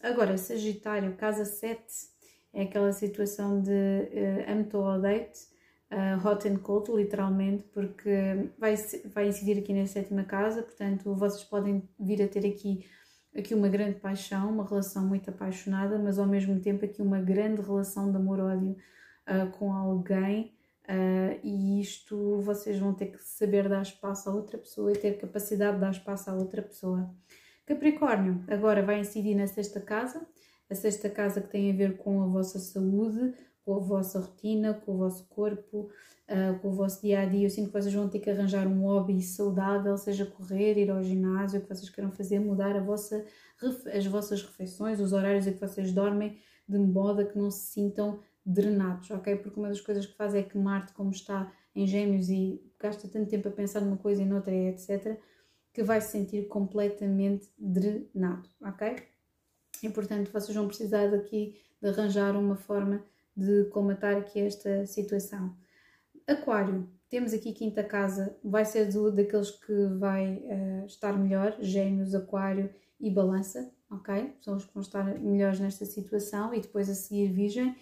Agora, 0.02 0.38
Sagitário, 0.38 1.16
casa 1.16 1.46
7, 1.46 1.82
é 2.54 2.64
aquela 2.64 2.92
situação 2.92 3.62
de 3.62 3.72
uh, 3.72 4.52
amo-te 4.52 4.76
ou 4.76 4.84
odeio-te, 4.84 5.53
uh, 5.94 6.28
hot 6.28 6.48
and 6.48 6.58
cold, 6.58 6.92
literalmente, 6.92 7.64
porque 7.72 8.50
vai, 8.58 8.76
vai 9.14 9.28
incidir 9.28 9.60
aqui 9.60 9.74
na 9.74 9.86
sétima 9.86 10.24
casa, 10.24 10.64
portanto, 10.64 11.14
vocês 11.16 11.44
podem 11.44 11.88
vir 12.00 12.22
a 12.22 12.28
ter 12.28 12.46
aqui, 12.46 12.86
aqui 13.36 13.54
uma 13.54 13.70
grande 13.70 14.00
paixão, 14.00 14.50
uma 14.50 14.68
relação 14.68 15.06
muito 15.06 15.30
apaixonada, 15.30 16.00
mas 16.00 16.18
ao 16.18 16.26
mesmo 16.26 16.60
tempo 16.60 16.84
aqui 16.84 17.02
uma 17.02 17.22
grande 17.22 17.62
relação 17.62 18.12
de 18.12 18.18
amor-ódio 18.18 18.76
uh, 19.28 19.52
com 19.58 19.72
alguém. 19.72 20.54
Uh, 20.84 21.40
e 21.42 21.80
isto 21.80 22.42
vocês 22.42 22.78
vão 22.78 22.94
ter 22.94 23.06
que 23.06 23.24
saber 23.24 23.70
dar 23.70 23.82
espaço 23.82 24.30
a 24.30 24.34
outra 24.34 24.58
pessoa 24.58 24.92
e 24.92 24.98
ter 24.98 25.18
capacidade 25.18 25.76
de 25.76 25.82
dar 25.82 25.92
espaço 25.92 26.30
a 26.30 26.34
outra 26.34 26.62
pessoa. 26.62 27.10
Capricórnio 27.66 28.44
agora 28.50 28.84
vai 28.84 29.00
incidir 29.00 29.34
na 29.34 29.48
sexta 29.48 29.80
casa, 29.80 30.28
a 30.70 30.76
sexta 30.76 31.10
casa 31.10 31.40
que 31.40 31.48
tem 31.48 31.72
a 31.72 31.76
ver 31.76 31.96
com 31.96 32.22
a 32.22 32.28
vossa 32.28 32.60
saúde, 32.60 33.34
com 33.66 33.76
a 33.76 33.80
vossa 33.80 34.20
rotina, 34.20 34.74
com 34.74 34.94
o 34.94 34.98
vosso 34.98 35.26
corpo, 35.28 35.90
uh, 36.30 36.60
com 36.60 36.70
o 36.70 36.74
vosso 36.74 37.02
dia 37.02 37.22
a 37.22 37.26
dia. 37.26 37.46
Eu 37.46 37.50
sinto 37.50 37.68
que 37.68 37.82
vocês 37.82 37.94
vão 37.94 38.10
ter 38.10 38.20
que 38.20 38.30
arranjar 38.30 38.68
um 38.68 38.82
hobby 38.82 39.22
saudável, 39.22 39.98
seja 39.98 40.26
correr, 40.26 40.78
ir 40.78 40.90
ao 40.90 41.04
ginásio, 41.04 41.60
o 41.60 41.64
que 41.64 41.70
vocês 41.70 41.90
queiram 41.90 42.12
fazer, 42.12 42.40
mudar 42.40 42.80
vossa, 42.84 43.26
as 43.94 44.06
vossas 44.06 44.42
refeições, 44.42 45.00
os 45.00 45.14
horários 45.14 45.48
em 45.48 45.54
que 45.54 45.60
vocês 45.60 45.92
dormem, 45.92 46.38
de 46.68 46.78
modo 46.78 47.26
que 47.26 47.38
não 47.38 47.50
se 47.50 47.72
sintam 47.72 48.20
drenados, 48.46 49.10
ok? 49.12 49.38
Porque 49.38 49.60
uma 49.60 49.70
das 49.70 49.82
coisas 49.82 50.06
que 50.06 50.16
faz 50.16 50.36
é 50.36 50.44
que 50.44 50.58
Marte, 50.58 50.94
como 50.94 51.12
está 51.12 51.52
em 51.76 51.88
Gêmeos 51.88 52.30
e 52.30 52.62
gasta 52.80 53.08
tanto 53.08 53.30
tempo 53.30 53.48
a 53.48 53.52
pensar 53.52 53.82
numa 53.82 53.98
coisa 53.98 54.22
e 54.22 54.26
noutra, 54.26 54.54
etc., 54.54 55.18
que 55.74 55.82
vai 55.82 56.00
se 56.02 56.12
sentir 56.12 56.48
completamente 56.48 57.50
drenado, 57.58 58.48
ok? 58.62 58.96
E 59.82 59.90
portanto 59.90 60.32
vocês 60.32 60.56
vão 60.56 60.68
precisar 60.68 61.08
daqui 61.08 61.60
de 61.82 61.90
arranjar 61.90 62.38
uma 62.38 62.56
forma 62.56 63.04
de 63.36 63.66
comatar 63.66 64.16
aqui 64.18 64.40
esta 64.40 64.86
situação. 64.86 65.56
Aquário, 66.28 66.90
temos 67.10 67.34
aqui 67.34 67.54
quinta 67.54 67.84
casa, 67.84 68.36
vai 68.44 68.66
ser 68.66 68.92
do, 68.92 69.12
daqueles 69.12 69.52
que 69.52 69.86
vai 70.00 70.38
uh, 70.38 70.86
estar 70.86 71.14
melhor, 71.18 71.56
gêmeos, 71.60 72.16
aquário 72.16 72.70
e 73.00 73.12
balança, 73.12 73.72
ok? 73.92 74.36
São 74.42 74.56
os 74.56 74.66
que 74.66 74.74
vão 74.74 74.82
estar 74.82 75.04
melhores 75.20 75.60
nesta 75.60 75.86
situação 75.86 76.54
e 76.54 76.62
depois 76.62 76.90
a 76.90 76.96
seguir 76.96 77.32
virgem. 77.32 77.76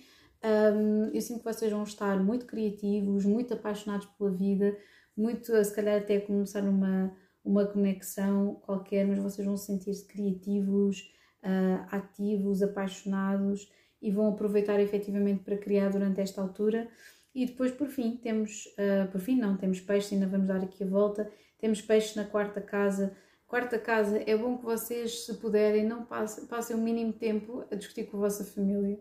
Um, 0.44 1.06
eu 1.14 1.22
sinto 1.22 1.40
que 1.40 1.54
vocês 1.54 1.72
vão 1.72 1.84
estar 1.84 2.20
muito 2.22 2.46
criativos, 2.48 3.26
muito 3.26 3.54
apaixonados 3.54 4.08
pela 4.18 4.32
vida, 4.32 4.76
muito, 5.16 5.64
se 5.64 5.76
calhar 5.76 6.02
até 6.02 6.20
começar 6.20 6.64
uma, 6.64 7.16
uma 7.46 7.66
conexão 7.66 8.56
qualquer, 8.56 9.06
mas 9.06 9.20
vocês 9.20 9.46
vão 9.46 9.56
se 9.56 9.68
sentir-se 9.68 10.06
criativos, 10.08 11.14
uh, 11.44 11.86
ativos, 11.96 12.64
apaixonados 12.64 13.72
e 14.02 14.10
vão 14.10 14.30
aproveitar 14.30 14.80
efetivamente 14.80 15.44
para 15.44 15.58
criar 15.58 15.90
durante 15.90 16.20
esta 16.20 16.42
altura. 16.42 16.90
E 17.34 17.46
depois, 17.46 17.72
por 17.72 17.88
fim, 17.88 18.18
temos, 18.18 18.66
uh, 18.78 19.10
por 19.12 19.22
fim 19.22 19.38
não, 19.38 19.56
temos 19.56 19.80
peixes, 19.80 20.14
ainda 20.14 20.28
vamos 20.28 20.48
dar 20.48 20.62
aqui 20.64 20.84
a 20.84 20.88
volta, 20.88 21.32
temos 21.60 21.82
peixes 21.82 22.16
na 22.16 22.26
quarta 22.26 22.60
casa. 22.60 23.16
Quarta 23.48 23.78
casa, 23.78 24.22
é 24.26 24.36
bom 24.36 24.58
que 24.58 24.66
vocês, 24.66 25.26
se 25.26 25.34
puderem, 25.36 25.86
não 25.86 26.06
passem, 26.06 26.46
passem 26.46 26.76
o 26.76 26.80
mínimo 26.80 27.14
tempo 27.14 27.66
a 27.70 27.76
discutir 27.76 28.06
com 28.06 28.18
a 28.18 28.22
vossa 28.22 28.46
família 28.46 28.98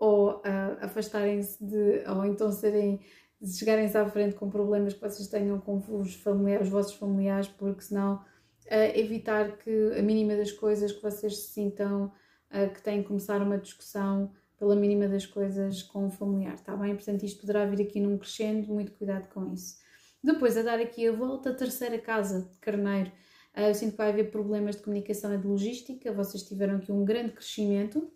ou 0.00 0.36
uh, 0.38 0.42
afastarem-se 0.80 1.62
de, 1.62 2.02
ou 2.08 2.24
então 2.24 2.50
serem, 2.50 3.00
chegarem-se 3.44 3.96
à 3.98 4.08
frente 4.08 4.34
com 4.34 4.48
problemas 4.48 4.94
que 4.94 5.00
vocês 5.00 5.28
tenham 5.28 5.60
com 5.60 5.76
os, 6.00 6.14
familiares, 6.14 6.66
os 6.66 6.72
vossos 6.72 6.94
familiares, 6.94 7.48
porque 7.48 7.82
senão 7.82 8.14
uh, 8.14 8.98
evitar 8.98 9.58
que 9.58 9.92
a 9.98 10.02
mínima 10.02 10.34
das 10.34 10.50
coisas 10.50 10.90
que 10.90 11.02
vocês 11.02 11.36
se 11.36 11.52
sintam 11.52 12.06
uh, 12.06 12.72
que 12.72 12.82
têm 12.82 13.02
que 13.02 13.08
começar 13.08 13.42
uma 13.42 13.58
discussão 13.58 14.32
pela 14.60 14.76
mínima 14.76 15.08
das 15.08 15.24
coisas 15.24 15.82
com 15.82 16.06
o 16.06 16.10
familiar, 16.10 16.52
está 16.52 16.76
bem? 16.76 16.94
Portanto, 16.94 17.24
isto 17.24 17.40
poderá 17.40 17.64
vir 17.64 17.80
aqui 17.80 17.98
num 17.98 18.18
crescendo, 18.18 18.68
muito 18.68 18.92
cuidado 18.92 19.26
com 19.30 19.50
isso. 19.54 19.78
Depois, 20.22 20.54
a 20.54 20.62
dar 20.62 20.78
aqui 20.78 21.08
a 21.08 21.12
volta, 21.12 21.48
a 21.48 21.54
terceira 21.54 21.98
casa 21.98 22.46
carneiro. 22.60 23.10
Uh, 23.56 23.62
eu 23.62 23.74
sinto 23.74 23.92
que 23.92 23.96
vai 23.96 24.10
haver 24.10 24.30
problemas 24.30 24.76
de 24.76 24.82
comunicação 24.82 25.34
e 25.34 25.38
de 25.38 25.46
logística. 25.46 26.12
Vocês 26.12 26.42
tiveram 26.42 26.76
aqui 26.76 26.92
um 26.92 27.06
grande 27.06 27.32
crescimento 27.32 28.12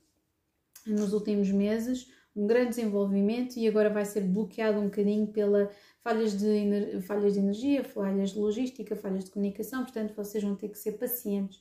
nos 0.86 1.14
últimos 1.14 1.50
meses, 1.50 2.12
um 2.36 2.46
grande 2.46 2.70
desenvolvimento 2.70 3.56
e 3.56 3.66
agora 3.66 3.88
vai 3.88 4.04
ser 4.04 4.20
bloqueado 4.20 4.78
um 4.78 4.84
bocadinho 4.84 5.26
pela 5.28 5.70
falhas 6.02 6.36
de, 6.36 7.00
falhas 7.00 7.32
de 7.32 7.38
energia, 7.38 7.82
falhas 7.82 8.32
de 8.32 8.38
logística, 8.38 8.94
falhas 8.94 9.24
de 9.24 9.30
comunicação. 9.30 9.82
Portanto, 9.82 10.14
vocês 10.14 10.44
vão 10.44 10.54
ter 10.54 10.68
que 10.68 10.76
ser 10.76 10.92
pacientes 10.92 11.58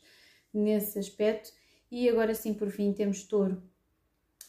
nesse 0.53 0.99
aspecto. 0.99 1.53
E 1.89 2.09
agora 2.09 2.35
sim, 2.35 2.53
por 2.53 2.69
fim, 2.69 2.91
temos 2.91 3.23
touro 3.23 3.63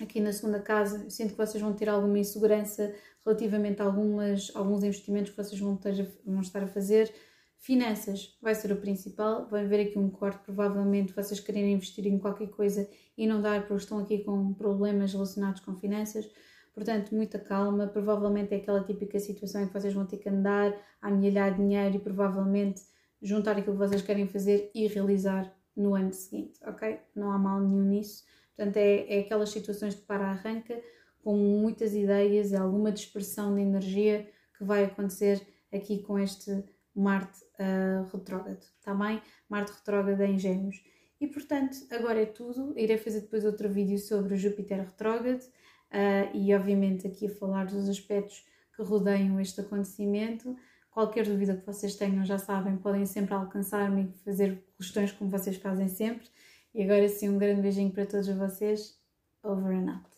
aqui 0.01 0.21
na 0.21 0.33
segunda 0.33 0.61
casa, 0.61 1.09
sinto 1.09 1.31
que 1.31 1.37
vocês 1.37 1.63
vão 1.63 1.73
ter 1.73 1.89
alguma 1.89 2.19
insegurança 2.19 2.95
relativamente 3.25 3.81
a 3.81 3.85
algumas, 3.85 4.51
alguns 4.55 4.83
investimentos 4.85 5.31
que 5.31 5.37
vocês 5.37 5.61
vão, 5.61 5.77
ter, 5.77 6.11
vão 6.25 6.41
estar 6.41 6.63
a 6.63 6.67
fazer. 6.67 7.13
Finanças 7.59 8.37
vai 8.43 8.55
ser 8.55 8.73
o 8.73 8.77
principal, 8.77 9.49
vai 9.49 9.65
haver 9.65 9.89
aqui 9.89 9.99
um 9.99 10.11
corte, 10.11 10.45
provavelmente 10.45 11.15
vocês 11.15 11.41
querem 11.41 11.73
investir 11.73 12.07
em 12.07 12.19
qualquer 12.19 12.49
coisa 12.49 12.89
e 13.17 13.27
não 13.27 13.41
dar 13.41 13.63
porque 13.63 13.83
estão 13.83 13.99
aqui 13.99 14.19
com 14.19 14.53
problemas 14.53 15.13
relacionados 15.13 15.61
com 15.61 15.75
finanças. 15.75 16.29
Portanto, 16.75 17.15
muita 17.15 17.39
calma, 17.39 17.87
provavelmente 17.87 18.53
é 18.53 18.57
aquela 18.57 18.83
típica 18.83 19.19
situação 19.19 19.63
em 19.63 19.69
que 19.69 19.73
vocês 19.73 19.95
vão 19.95 20.05
ter 20.05 20.19
que 20.19 20.29
andar 20.29 20.75
a 21.01 21.09
amelhar 21.09 21.55
dinheiro 21.55 21.97
e 21.97 21.99
provavelmente 22.01 22.83
juntar 23.23 23.53
aquilo 23.53 23.77
que 23.77 23.89
vocês 23.89 24.03
querem 24.03 24.27
fazer 24.27 24.71
e 24.75 24.87
realizar 24.89 25.51
no 25.77 25.95
ano 25.95 26.13
seguinte, 26.13 26.59
ok? 26.67 27.01
Não 27.15 27.31
há 27.31 27.39
mal 27.39 27.61
nenhum 27.61 27.85
nisso. 27.85 28.25
Portanto, 28.57 28.77
é, 28.77 29.17
é 29.17 29.21
aquelas 29.21 29.51
situações 29.51 29.95
de 29.95 30.03
para-arranca 30.03 30.81
com 31.23 31.37
muitas 31.37 31.95
ideias 31.95 32.53
e 32.53 32.57
alguma 32.57 32.93
dispersão 32.93 33.55
de 33.55 33.63
energia 33.63 34.31
que 34.57 34.65
vai 34.65 34.85
acontecer 34.85 35.41
aqui 35.73 36.03
com 36.03 36.19
este 36.19 36.65
Marte 36.95 37.41
uh, 37.59 38.09
retrógrado, 38.13 38.63
está 38.79 38.95
bem? 38.95 39.21
Marte 39.49 39.73
retrógrado 39.73 40.21
em 40.21 40.39
Gêmeos. 40.39 40.77
E 41.21 41.27
portanto, 41.27 41.77
agora 41.91 42.23
é 42.23 42.27
tudo. 42.27 42.79
Irei 42.79 42.99
fazer 42.99 43.23
depois 43.23 43.45
outro 43.45 43.69
vídeo 43.69 43.99
sobre 43.99 44.37
Júpiter 44.37 44.79
retrógrado 44.79 45.43
uh, 45.43 46.37
e, 46.37 46.55
obviamente, 46.55 47.07
aqui 47.07 47.27
a 47.27 47.31
falar 47.31 47.67
dos 47.67 47.89
aspectos 47.89 48.45
que 48.77 48.83
rodeiam 48.83 49.41
este 49.41 49.61
acontecimento. 49.61 50.57
Qualquer 50.91 51.25
dúvida 51.25 51.57
que 51.57 51.67
vocês 51.67 51.97
tenham, 51.97 52.25
já 52.25 52.39
sabem, 52.39 52.77
podem 52.77 53.07
sempre 53.07 53.35
alcançar-me 53.35 54.05
e 54.05 54.25
fazer 54.25 54.65
questões 54.77 55.11
como 55.11 55.31
vocês 55.31 55.57
fazem 55.57 55.89
sempre. 55.89 56.29
E 56.75 56.83
agora 56.83 57.09
sim, 57.09 57.31
um 57.31 57.39
grande 57.39 57.63
beijinho 57.63 57.91
para 57.91 58.05
todos 58.05 58.29
vocês. 58.29 59.01
Over 59.43 59.73
and 59.77 59.91
out. 59.93 60.14